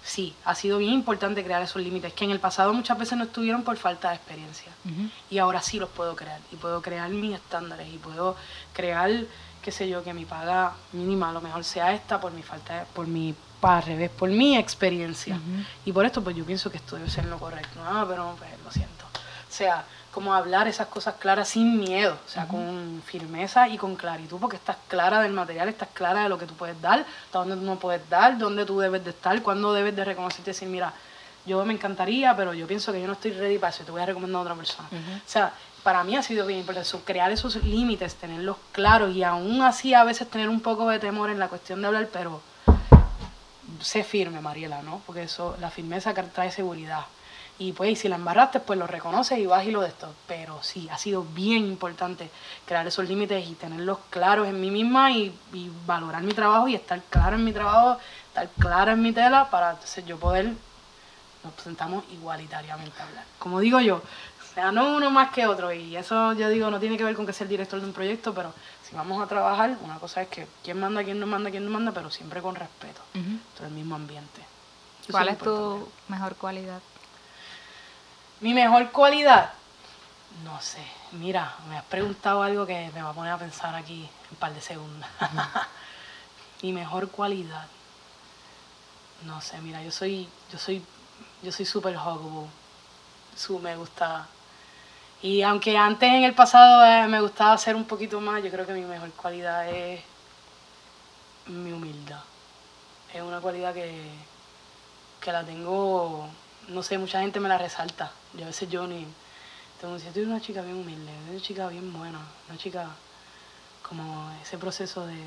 [0.04, 3.26] Sí, ha sido bien importante crear esos límites que en el pasado muchas veces no
[3.26, 4.72] estuvieron por falta de experiencia.
[5.30, 6.40] Y ahora sí los puedo crear.
[6.52, 8.36] Y puedo crear mis estándares y puedo
[8.74, 9.12] crear,
[9.62, 12.80] qué sé yo, que mi paga mínima a lo mejor sea esta por mi falta,
[12.80, 15.38] de- por mi, para al revés, por mi experiencia.
[15.86, 17.80] Y por esto pues yo pienso que esto debe ser lo correcto.
[17.84, 19.06] Ah, pero pues, lo siento.
[19.14, 23.96] O sea, como hablar esas cosas claras sin miedo, o sea, con firmeza y con
[23.96, 27.40] claritud, porque estás clara del material, estás clara de lo que tú puedes dar, hasta
[27.40, 30.54] dónde tú no puedes dar, dónde tú debes de estar, cuándo debes de reconocerte y
[30.54, 30.94] decir, mira,
[31.46, 33.92] yo me encantaría, pero yo pienso que yo no estoy ready para eso y te
[33.92, 34.88] voy a recomendar a otra persona.
[34.92, 35.54] O sea,
[35.84, 39.94] para mí ha sido bien importante eso, crear esos límites, tenerlos claros y aún así
[39.94, 42.42] a veces tener un poco de temor en la cuestión de hablar, pero
[43.82, 45.02] sé firme, Mariela, ¿no?
[45.06, 47.06] Porque eso, la firmeza trae seguridad.
[47.60, 50.14] Y pues, y si la embarraste, pues lo reconoces y vas y lo de esto.
[50.28, 52.30] Pero sí, ha sido bien importante
[52.66, 56.76] crear esos límites y tenerlos claros en mí misma y, y valorar mi trabajo y
[56.76, 58.00] estar claro en mi trabajo,
[58.30, 60.54] estar clara en mi tela para entonces yo poder,
[61.44, 63.26] nos presentamos igualitariamente a hablar.
[63.38, 65.74] Como digo yo, o sea, no uno más que otro.
[65.74, 67.94] Y eso yo digo, no tiene que ver con que sea el director de un
[67.94, 68.54] proyecto, pero
[68.90, 71.72] si vamos a trabajar, una cosa es que quién manda, quién no manda, quién no
[71.72, 73.24] manda, pero siempre con respeto Ujú.
[73.24, 74.42] dentro del mismo ambiente.
[75.04, 76.82] Eso ¿Cuál es es tu mejor cualidad?
[78.42, 79.54] Mi mejor cualidad,
[80.44, 80.84] no sé.
[81.12, 84.38] Mira, me has preguntado algo que me va a poner a pensar aquí en un
[84.38, 85.10] par de segundos.
[86.62, 87.68] Mi mejor cualidad,
[89.24, 89.60] no sé.
[89.62, 90.84] Mira, yo soy, yo soy,
[91.42, 92.50] yo soy súper huggable.
[93.36, 94.28] Su me gusta.
[95.22, 98.66] Y aunque antes en el pasado eh, me gustaba hacer un poquito más, yo creo
[98.66, 100.02] que mi mejor cualidad es
[101.48, 102.22] mi humildad.
[103.14, 104.10] Es una cualidad que,
[105.20, 106.28] que la tengo,
[106.70, 108.12] no sé, mucha gente me la resalta.
[108.34, 109.06] Yo a veces yo ni,
[109.82, 112.88] tengo que tú eres una chica bien humilde, una chica bien buena, una chica
[113.88, 115.18] como ese proceso de...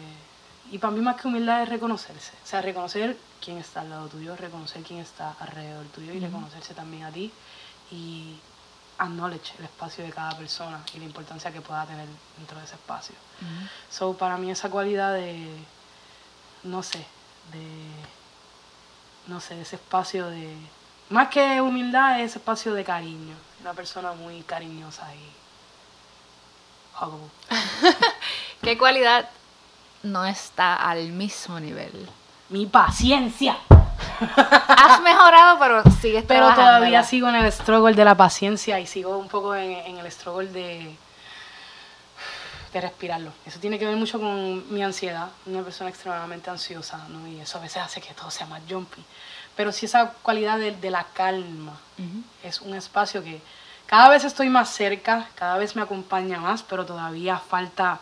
[0.71, 4.09] Y para mí más que humildad es reconocerse, o sea, reconocer quién está al lado
[4.09, 7.33] tuyo, reconocer quién está alrededor tuyo y reconocerse también a ti
[7.91, 8.37] y
[9.03, 12.75] acknowledge el espacio de cada persona y la importancia que pueda tener dentro de ese
[12.75, 13.15] espacio.
[13.41, 13.69] Ujú.
[13.91, 15.49] So, para mí esa cualidad de,
[16.63, 16.99] no sé,
[17.53, 17.67] de,
[19.27, 20.57] no sé, ese espacio de,
[21.11, 23.35] más que humildad, es ese espacio de cariño.
[23.61, 25.33] Una persona muy cariñosa y
[26.97, 27.31] huggable.
[28.63, 29.29] ¿Qué cualidad
[30.03, 32.09] no está al mismo nivel?
[32.49, 33.57] Mi paciencia.
[34.69, 39.17] Has mejorado, pero sigues Pero todavía sigo en el struggle de la paciencia y sigo
[39.19, 40.97] un poco en, en el struggle de,
[42.73, 43.33] de respirarlo.
[43.45, 47.27] Eso tiene que ver mucho con mi ansiedad, una persona extremadamente ansiosa, ¿no?
[47.27, 49.05] Y eso a veces hace que todo sea más jumpy.
[49.57, 52.23] Pero sí esa cualidad de, de la calma Ujú.
[52.43, 53.41] es un espacio que
[53.87, 57.99] cada vez estoy más cerca, cada vez me acompaña más, pero todavía falta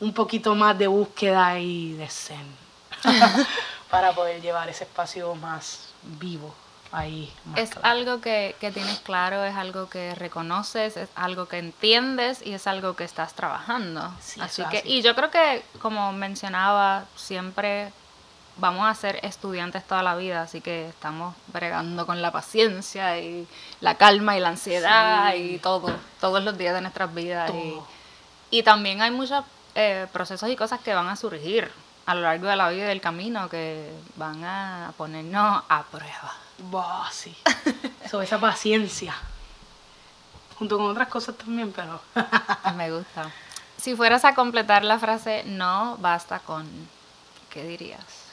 [0.00, 2.64] un poquito más de búsqueda y de zen
[3.94, 6.54] para poder llevar ese espacio más vivo
[6.92, 7.32] ahí.
[7.46, 7.88] Más Es claro.
[7.88, 12.66] algo que, que tienes claro, es algo que reconoces, es algo que entiendes y es
[12.66, 14.12] algo que estás trabajando.
[14.20, 14.88] Sí, así que, así.
[14.88, 17.92] y yo creo que, como mencionaba, siempre
[18.56, 23.48] vamos a ser estudiantes toda la vida, así que estamos bregando con la paciencia y
[23.80, 25.54] la calma y la ansiedad Sí.
[25.54, 27.50] y todo, todos los días de nuestras vidas.
[27.52, 27.76] Y,
[28.50, 31.72] y también hay muchos eh, procesos y cosas que van a surgir
[32.06, 36.34] a lo largo de la vida y del camino que van a ponernos a prueba.
[36.58, 37.36] Buah, sí.
[38.04, 39.14] Eso, esa paciencia.
[40.58, 42.00] Junto con otras cosas también, pero
[42.76, 43.30] Me gusta.
[43.76, 46.68] Si fueras a completar la frase no basta con,
[47.50, 48.24] ¿qué dirías?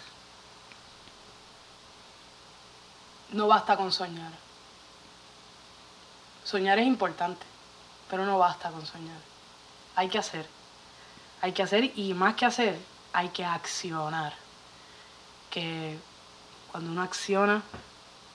[3.32, 4.32] no basta con soñar.
[6.44, 7.46] Soñar es importante,
[8.10, 9.20] pero no basta con soñar.
[9.96, 10.46] Hay que hacer.
[11.42, 12.78] Hay que hacer y más que hacer,
[13.14, 14.34] hay que accionar.
[15.50, 15.98] Que
[16.72, 17.62] cuando uno acciona,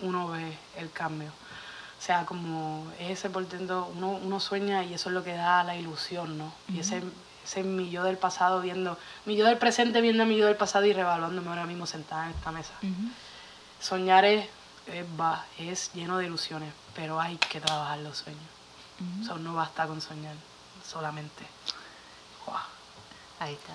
[0.00, 1.30] uno ve el cambio.
[1.98, 5.64] O sea, como es ese portento, uno, uno sueña y eso es lo que da
[5.64, 6.52] la ilusión, ¿no?
[6.68, 7.02] Y ese,
[7.44, 10.56] ese mi yo del pasado viendo, mi yo del presente viendo a mi yo del
[10.56, 12.74] pasado y revaluándome ahora mismo sentada en esta mesa.
[13.80, 14.46] Soñar es,
[14.86, 18.42] es, va- es lleno de ilusiones, pero hay que trabajar los sueños.
[19.22, 20.34] O sea, no basta con soñar
[20.86, 21.46] solamente.
[23.40, 23.72] Ahí está.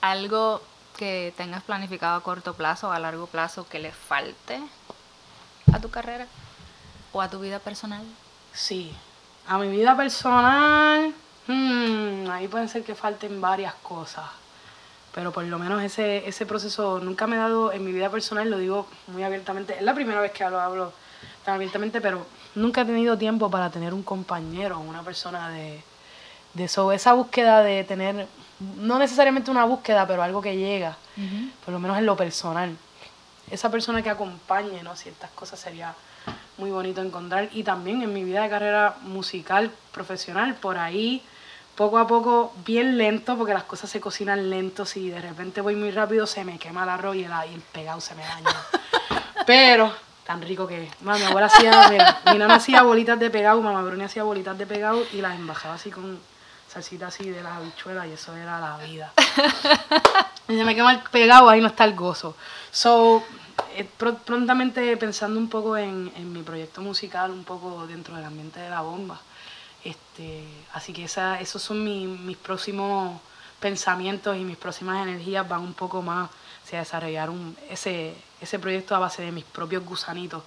[0.00, 0.62] Algo
[0.96, 4.60] que tengas planificado a corto plazo o a largo plazo que le falte
[5.72, 6.26] a tu carrera
[7.12, 8.04] o a tu vida personal.
[8.52, 8.92] Sí.
[9.46, 11.12] A mi vida personal,
[11.46, 14.26] hmm, ahí pueden ser que falten varias cosas.
[15.14, 18.48] pero por lo menos ese, ese proceso nunca me he dado en mi vida personal,
[18.50, 20.92] lo digo muy abiertamente, es la primera vez que lo hablo
[21.44, 25.82] tan abiertamente, pero nunca he tenido tiempo para tener un compañero, una persona de,
[26.54, 28.28] de esa búsqueda de tener,
[28.76, 30.96] no necesariamente una búsqueda, pero algo que llega,
[31.64, 32.76] por lo menos en lo personal.
[33.50, 34.94] Esa persona que acompañe, ¿no?
[34.94, 35.94] Ciertas cosas sería
[36.58, 37.48] muy bonito encontrar.
[37.52, 41.22] Y también en mi vida de carrera musical, profesional, por ahí
[41.74, 44.84] poco a poco, bien lento, porque las cosas se cocinan lento.
[44.84, 47.60] Si de repente voy muy rápido, se me quema el arroz y el, y el
[47.60, 48.50] pegado se me daña.
[49.46, 49.92] Pero,
[50.26, 51.00] tan rico que es.
[51.00, 54.66] mi abuela hacía, mira, mi nana hacía bolitas de pegado, mamá Bruni hacía bolitas de
[54.66, 56.20] pegado y las embajaba así con
[56.72, 59.12] salsita así de las habichuelas y eso era la vida.
[60.48, 62.36] y se me quema el pegado, ahí no está el gozo.
[62.70, 63.24] So,
[63.74, 68.60] eh, prontamente pensando un poco en, en mi proyecto musical, un poco dentro del ambiente
[68.60, 69.20] de la bomba
[69.84, 70.44] este,
[70.74, 73.20] así que esa, esos son mis próximos
[73.58, 76.30] pensamientos y mis próximas energías van un poco más
[76.72, 80.44] a desarrollar un, ese, ese proyecto a base de mis propios gusanitos.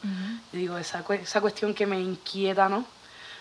[0.54, 2.86] digo, esa, esa cuestión que me inquieta, ¿no?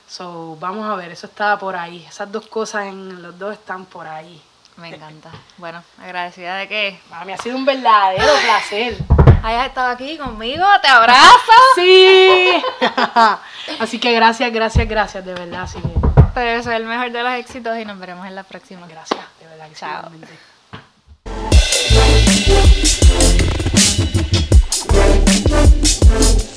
[0.07, 2.05] So, vamos a ver, eso está por ahí.
[2.09, 4.41] Esas dos cosas en los dos están por ahí.
[4.77, 5.31] Me encanta.
[5.59, 7.01] Bueno, agradecida de que.
[7.11, 8.97] Mami, ha sido un verdadero placer.
[9.43, 11.53] Hayas estado aquí conmigo, te abrazo.
[11.75, 12.63] sí.
[13.81, 15.63] Así que gracias, gracias, gracias, de verdad.
[15.63, 15.89] Así que...
[16.33, 18.87] Te deseo el mejor de los éxitos y nos veremos en la próxima.
[18.87, 19.69] Gracias, de verdad.
[19.69, 19.75] Que
[26.15, 26.52] Chao.